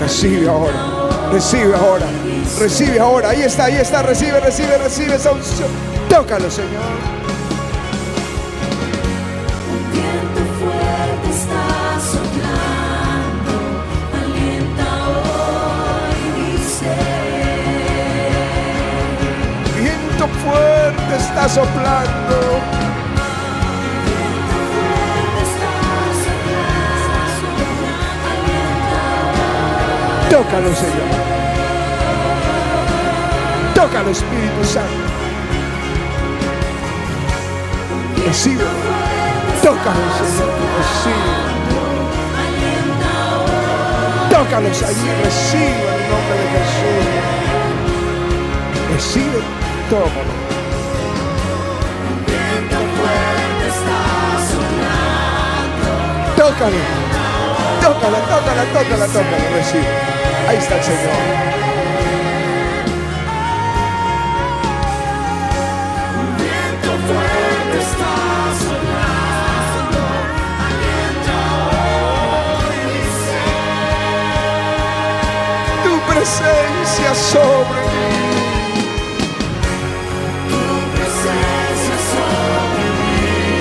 Recibe 0.00 0.48
ahora, 0.48 1.30
recibe 1.30 1.74
ahora, 1.76 2.06
recibe 2.58 2.98
ahora. 2.98 3.28
Ahí 3.28 3.42
está, 3.42 3.66
ahí 3.66 3.76
está, 3.76 4.02
recibe, 4.02 4.40
recibe, 4.40 4.76
recibe 4.76 5.14
esa. 5.14 5.30
Tócalo, 6.08 6.50
Señor. 6.50 7.13
Está 21.34 21.48
soplando. 21.48 22.60
Tócalo, 30.30 30.74
Señor. 30.74 31.10
Tócalo, 33.74 34.10
Espíritu 34.10 34.64
Santo. 34.64 34.88
Recibe. 38.26 38.64
Tócalo, 39.62 40.04
Señor. 40.18 40.54
Recibe. 40.78 41.34
Tócalos 44.30 44.82
allí. 44.82 45.08
Recibe 45.24 45.86
el 45.96 46.02
nombre 46.10 46.36
de 46.38 46.46
Jesús. 46.54 47.06
Recibe. 48.92 49.40
Tócalo. 49.90 50.43
Tócalo. 56.44 56.76
Tócala, 57.80 58.18
tócala, 58.18 58.64
tócala, 58.74 59.06
tócala. 59.06 59.48
Recibe. 59.56 59.88
Ahí 60.46 60.58
está 60.58 60.76
el 60.76 60.82
Señor. 60.82 61.10
Tu 75.82 75.92
presencia 76.12 77.14
sobre 77.14 77.80
mí. 77.88 78.34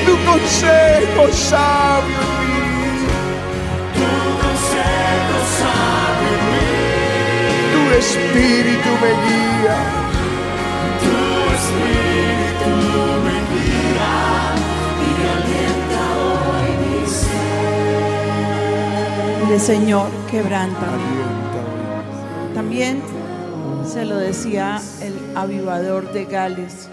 Tu 0.05 0.13
consejo 0.25 1.31
sabio 1.31 2.22
Tu 8.03 8.19
espíritu 8.19 8.89
me 9.01 9.11
guía. 9.23 9.77
Dile, 19.39 19.59
Señor, 19.59 20.09
quebrántame. 20.29 20.87
Alienta 20.93 22.53
También 22.53 23.01
se 23.85 24.03
lo 24.03 24.17
decía 24.17 24.81
el 25.01 25.13
avivador 25.37 26.11
de 26.11 26.25
Gales. 26.25 26.89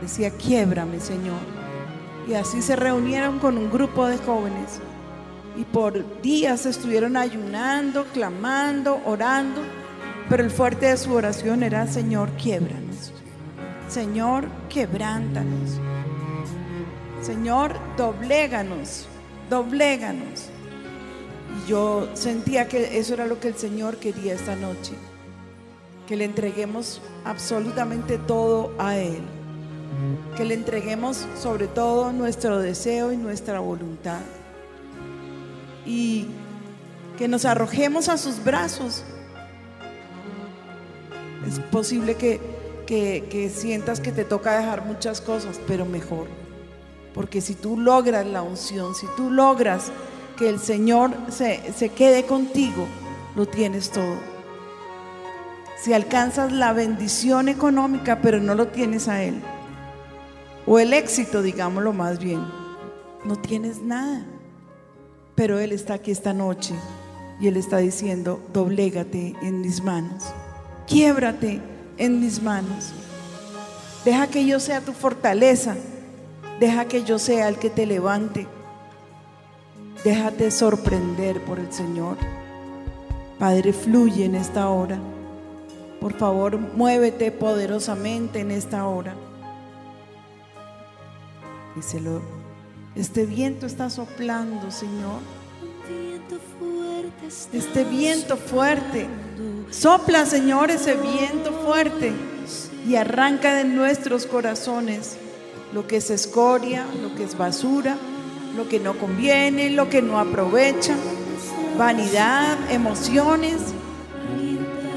Decía, 0.00 0.30
quiebrame, 0.30 1.00
Señor. 1.00 1.40
Y 2.28 2.34
así 2.34 2.62
se 2.62 2.76
reunieron 2.76 3.40
con 3.40 3.58
un 3.58 3.68
grupo 3.68 4.06
de 4.06 4.18
jóvenes. 4.18 4.80
Y 5.56 5.64
por 5.64 6.22
días 6.22 6.64
estuvieron 6.64 7.16
ayunando, 7.16 8.04
clamando, 8.12 9.00
orando. 9.04 9.79
Pero 10.30 10.44
el 10.44 10.50
fuerte 10.52 10.86
de 10.86 10.96
su 10.96 11.12
oración 11.12 11.64
era, 11.64 11.88
Señor, 11.88 12.30
quiebranos. 12.40 13.12
Señor, 13.88 14.46
quebrántanos. 14.68 15.80
Señor, 17.20 17.74
dobléganos, 17.96 19.06
dobléganos. 19.50 20.46
Y 21.56 21.68
yo 21.68 22.08
sentía 22.14 22.68
que 22.68 22.96
eso 22.96 23.14
era 23.14 23.26
lo 23.26 23.40
que 23.40 23.48
el 23.48 23.56
Señor 23.56 23.96
quería 23.96 24.34
esta 24.34 24.54
noche. 24.54 24.92
Que 26.06 26.14
le 26.14 26.26
entreguemos 26.26 27.02
absolutamente 27.24 28.16
todo 28.16 28.72
a 28.78 28.96
Él. 28.96 29.22
Que 30.36 30.44
le 30.44 30.54
entreguemos 30.54 31.26
sobre 31.36 31.66
todo 31.66 32.12
nuestro 32.12 32.60
deseo 32.60 33.10
y 33.10 33.16
nuestra 33.16 33.58
voluntad. 33.58 34.20
Y 35.84 36.28
que 37.18 37.26
nos 37.26 37.44
arrojemos 37.44 38.08
a 38.08 38.16
sus 38.16 38.44
brazos. 38.44 39.02
Es 41.46 41.58
posible 41.58 42.14
que, 42.16 42.40
que, 42.86 43.50
sientas 43.54 44.00
que 44.00 44.12
te 44.12 44.24
toca 44.24 44.58
dejar 44.58 44.84
muchas 44.84 45.20
cosas, 45.20 45.60
pero 45.66 45.84
mejor. 45.86 46.26
Porque 47.14 47.40
si 47.40 47.54
tú 47.54 47.78
logras 47.78 48.26
la 48.26 48.42
unción, 48.42 48.94
si 48.94 49.06
tú 49.16 49.30
logras 49.30 49.90
que 50.36 50.48
el 50.48 50.58
Señor 50.58 51.12
se, 51.28 51.72
se 51.72 51.90
quede 51.90 52.24
contigo, 52.24 52.86
lo 53.36 53.46
tienes 53.46 53.90
todo. 53.90 54.16
Si 55.82 55.92
alcanzas 55.92 56.52
la 56.52 56.72
bendición 56.72 57.48
económica, 57.48 58.20
pero 58.20 58.38
no 58.38 58.54
lo 58.54 58.68
tienes 58.68 59.08
a 59.08 59.22
Él, 59.22 59.40
o 60.66 60.78
el 60.78 60.92
éxito, 60.92 61.42
digámoslo 61.42 61.92
más 61.92 62.18
bien, 62.18 62.44
no 63.24 63.36
tienes 63.36 63.82
nada. 63.82 64.24
Pero 65.34 65.58
Él 65.58 65.72
está 65.72 65.94
aquí 65.94 66.10
esta 66.10 66.34
noche 66.34 66.74
y 67.40 67.48
Él 67.48 67.56
está 67.56 67.78
diciendo, 67.78 68.42
doblégate 68.52 69.34
en 69.42 69.62
mis 69.62 69.82
manos, 69.82 70.24
quiebrate 70.90 71.62
en 71.96 72.20
mis 72.20 72.42
manos, 72.42 72.90
deja 74.04 74.26
que 74.26 74.44
yo 74.44 74.58
sea 74.58 74.80
tu 74.80 74.92
fortaleza, 74.92 75.76
deja 76.58 76.86
que 76.86 77.04
yo 77.04 77.18
sea 77.18 77.48
el 77.48 77.56
que 77.56 77.70
te 77.70 77.86
levante. 77.86 78.46
Déjate 80.04 80.50
sorprender 80.50 81.42
por 81.44 81.60
el 81.60 81.72
Señor. 81.72 82.16
Padre, 83.38 83.72
fluye 83.72 84.24
en 84.24 84.34
esta 84.34 84.68
hora. 84.68 84.98
Por 86.00 86.14
favor, 86.14 86.58
muévete 86.58 87.30
poderosamente 87.30 88.40
en 88.40 88.50
esta 88.50 88.86
hora. 88.86 89.14
Díselo. 91.76 92.22
Este 92.96 93.26
viento 93.26 93.66
está 93.66 93.90
soplando, 93.90 94.70
Señor. 94.70 95.20
Viento 95.88 96.38
fuerte 96.58 97.26
está 97.28 97.56
Este 97.56 97.84
viento 97.84 98.36
fuerte. 98.36 99.06
Sopla, 99.70 100.26
Señor, 100.26 100.70
ese 100.70 100.94
viento 100.94 101.52
fuerte 101.64 102.12
y 102.88 102.96
arranca 102.96 103.54
de 103.54 103.64
nuestros 103.64 104.26
corazones 104.26 105.16
lo 105.72 105.86
que 105.86 105.98
es 105.98 106.10
escoria, 106.10 106.84
lo 107.00 107.14
que 107.14 107.22
es 107.22 107.38
basura, 107.38 107.96
lo 108.56 108.68
que 108.68 108.80
no 108.80 108.98
conviene, 108.98 109.70
lo 109.70 109.88
que 109.88 110.02
no 110.02 110.18
aprovecha, 110.18 110.94
vanidad, 111.78 112.58
emociones, 112.70 113.58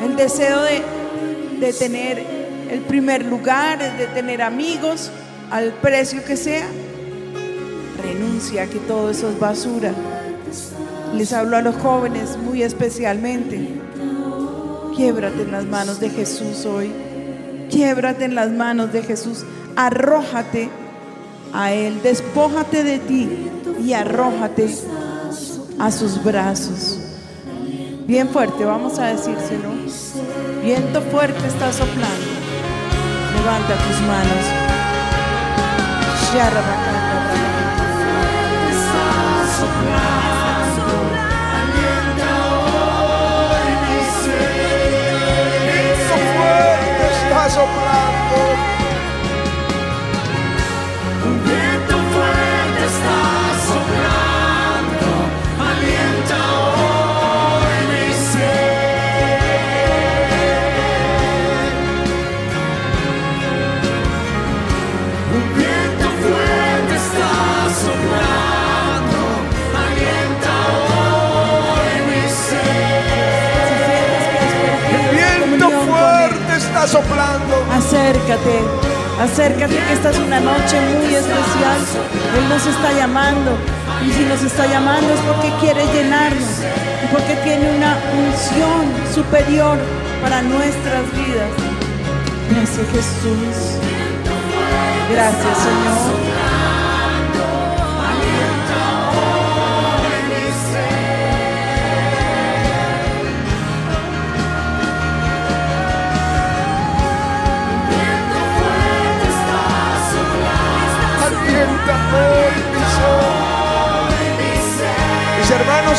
el 0.04 0.16
deseo 0.16 0.62
de, 0.64 0.82
de 1.60 1.74
tener 1.74 2.26
el 2.72 2.80
primer 2.82 3.26
lugar, 3.26 3.78
de 3.98 4.08
tener 4.08 4.42
amigos 4.42 5.12
al 5.52 5.72
precio 5.74 6.24
que 6.26 6.36
sea. 6.36 6.66
Renuncia 8.02 8.64
a 8.64 8.68
que 8.68 8.80
todo 8.80 9.12
eso 9.12 9.30
es 9.30 9.40
basura. 9.40 9.94
Les 11.16 11.32
hablo 11.32 11.58
a 11.58 11.62
los 11.62 11.76
jóvenes 11.76 12.38
muy 12.38 12.64
especialmente. 12.64 13.84
Quiebrate 14.96 15.42
en 15.42 15.52
las 15.52 15.66
manos 15.66 16.00
de 16.00 16.10
Jesús 16.10 16.66
hoy. 16.66 16.92
Quiebrate 17.70 18.26
en 18.26 18.36
las 18.36 18.52
manos 18.52 18.94
de 18.94 19.02
Jesús. 19.02 19.44
Arrójate 19.76 20.70
a 21.54 21.72
Él. 21.74 22.02
Despójate 22.04 22.84
de 22.84 23.00
ti 23.00 23.30
y 23.84 23.94
arrójate 23.94 24.70
a 25.80 25.92
sus 25.92 26.24
brazos. 26.24 27.00
Bien 28.06 28.30
fuerte, 28.30 28.66
vamos 28.66 29.00
a 29.00 29.08
decírselo. 29.08 29.70
Viento 30.64 31.02
fuerte 31.02 31.48
está 31.48 31.72
soplando. 31.72 32.34
Levanta 33.36 33.76
tus 33.76 34.02
manos. 34.02 34.64
soprando. 47.54 48.73
Acércate, 78.04 78.60
acércate 79.18 79.76
que 79.78 79.94
esta 79.94 80.10
es 80.10 80.20
una 80.20 80.42
noche 80.42 80.78
muy 81.00 81.16
especial. 81.16 81.80
Él 82.38 82.50
nos 82.50 82.66
está 82.66 82.92
llamando. 82.92 83.52
Y 84.06 84.12
si 84.12 84.26
nos 84.26 84.44
está 84.44 84.68
llamando 84.68 85.14
es 85.14 85.22
porque 85.22 85.50
quiere 85.62 85.86
llenarnos. 85.94 86.60
Y 87.02 87.08
porque 87.08 87.34
tiene 87.46 87.78
una 87.78 87.98
unción 88.12 88.92
superior 89.16 89.78
para 90.22 90.42
nuestras 90.42 91.04
vidas. 91.14 91.50
Gracias 92.50 92.88
Jesús. 92.92 93.80
Gracias 95.10 95.58
Señor. 95.60 96.43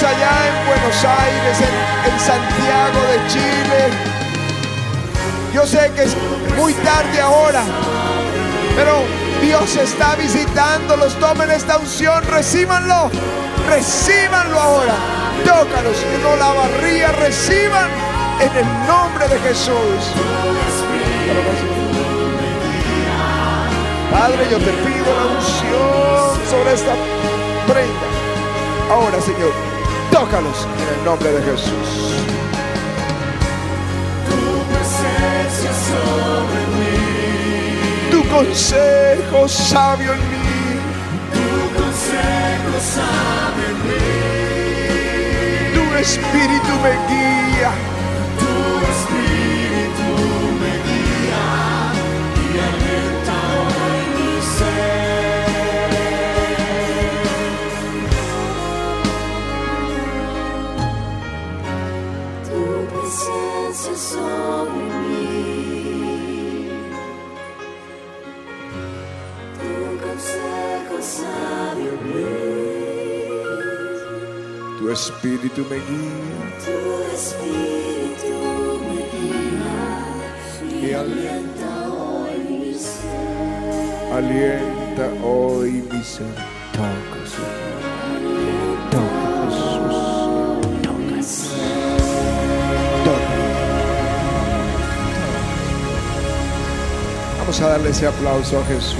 Allá 0.02 0.48
en 0.48 0.66
Buenos 0.66 1.04
Aires, 1.04 1.58
en, 1.60 2.18
Santiago 2.18 3.00
de 3.10 3.28
Chile. 3.28 3.90
Yo 5.52 5.66
sé 5.66 5.92
que 5.94 6.04
es 6.04 6.16
muy 6.56 6.72
tarde 6.74 7.20
ahora, 7.20 7.62
pero 8.74 9.02
Dios 9.40 9.76
está 9.76 10.16
visitándolos. 10.16 11.14
Tomen 11.20 11.50
esta 11.50 11.76
unción, 11.76 12.24
recíbanlo, 12.24 13.10
recíbanlo 13.68 14.58
ahora. 14.58 14.94
Tócalos 15.44 15.96
en 16.02 16.38
la 16.40 16.52
barría, 16.52 17.12
reciban 17.12 17.88
en 18.40 18.56
el 18.56 18.86
nombre 18.86 19.28
de 19.28 19.38
Jesús. 19.40 20.12
Padre, 24.10 24.46
yo 24.50 24.58
te 24.58 24.72
pido 24.72 25.06
la 25.14 25.36
unción 25.36 26.50
sobre 26.50 26.72
esta 26.72 26.94
prenda. 27.66 28.14
Ahora, 28.90 29.20
Señor, 29.20 29.73
tócalos 30.14 30.68
en 30.78 30.98
el 30.98 31.04
nombre 31.04 31.28
de 31.32 31.42
Jesús. 31.42 31.88
Tu 38.12 38.28
consejo 38.28 39.48
sabio 39.48 40.12
en 40.12 40.20
mí. 40.20 40.34
Tu 45.74 45.98
espíritu 45.98 46.72
me 46.84 46.92
guía. 47.08 47.93
Presencia 63.84 63.94
sobre 63.96 64.82
mí. 65.08 66.68
Tu 69.60 69.72
consejo 70.04 70.96
sabio 71.02 71.90
en 71.92 72.00
mí. 72.08 72.24
Tu 74.78 74.84
espíritu 74.90 75.60
me 75.70 75.76
guía. 75.76 76.40
Tu 76.64 76.78
espíritu 77.14 78.36
me 78.88 79.00
guía. 79.12 79.76
Y 80.80 80.92
alienta, 80.92 81.70
hoy 81.88 82.38
mi 82.50 82.74
ser. 82.74 84.12
alienta 84.12 85.04
hoy 85.24 85.70
mi 85.90 86.02
ser. 86.02 86.34
Toca, 86.72 87.13
Vamos 97.54 97.70
a 97.70 97.72
darle 97.74 97.90
ese 97.90 98.06
aplauso 98.08 98.58
a 98.58 98.64
Jesús. 98.64 98.98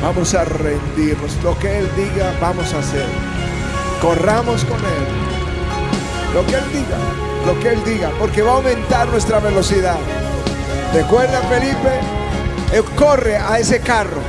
Vamos 0.00 0.32
a 0.32 0.44
rendirnos. 0.44 1.36
Lo 1.44 1.58
que 1.58 1.80
Él 1.80 1.90
diga, 1.94 2.32
vamos 2.40 2.72
a 2.72 2.78
hacer. 2.78 3.04
Corramos 4.00 4.64
con 4.64 4.78
Él. 4.78 6.32
Lo 6.32 6.46
que 6.46 6.54
Él 6.54 6.64
diga, 6.72 6.96
lo 7.44 7.60
que 7.60 7.68
Él 7.68 7.84
diga, 7.84 8.10
porque 8.18 8.40
va 8.40 8.52
a 8.52 8.54
aumentar 8.54 9.08
nuestra 9.08 9.40
velocidad. 9.40 9.98
¿Recuerdan, 10.94 11.42
Felipe? 11.50 12.00
Él 12.72 12.84
corre 12.96 13.36
a 13.36 13.58
ese 13.58 13.80
carro. 13.80 14.22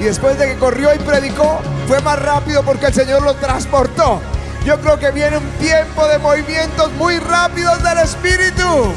Y 0.00 0.04
después 0.04 0.38
de 0.38 0.46
que 0.46 0.56
corrió 0.56 0.94
y 0.94 1.00
predicó, 1.00 1.60
fue 1.86 2.00
más 2.00 2.18
rápido 2.18 2.62
porque 2.62 2.86
el 2.86 2.94
Señor 2.94 3.20
lo 3.20 3.34
transportó. 3.34 4.22
Yo 4.64 4.80
creo 4.80 4.98
que 4.98 5.10
viene 5.10 5.36
un 5.36 5.50
tiempo 5.58 6.08
de 6.08 6.16
movimientos 6.16 6.90
muy 6.92 7.18
rápidos 7.18 7.82
del 7.82 7.98
Espíritu. 7.98 8.94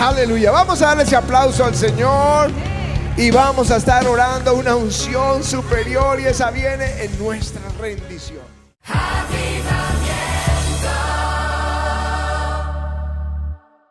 Aleluya. 0.00 0.50
Vamos 0.50 0.80
a 0.80 0.86
darle 0.86 1.02
ese 1.02 1.14
aplauso 1.14 1.62
al 1.62 1.74
Señor. 1.74 2.50
Y 3.18 3.30
vamos 3.30 3.70
a 3.70 3.76
estar 3.76 4.06
orando 4.06 4.54
una 4.54 4.74
unción 4.74 5.44
superior 5.44 6.18
y 6.18 6.24
esa 6.24 6.50
viene 6.50 7.04
en 7.04 7.18
nuestra 7.18 7.60
rendición. 7.78 8.59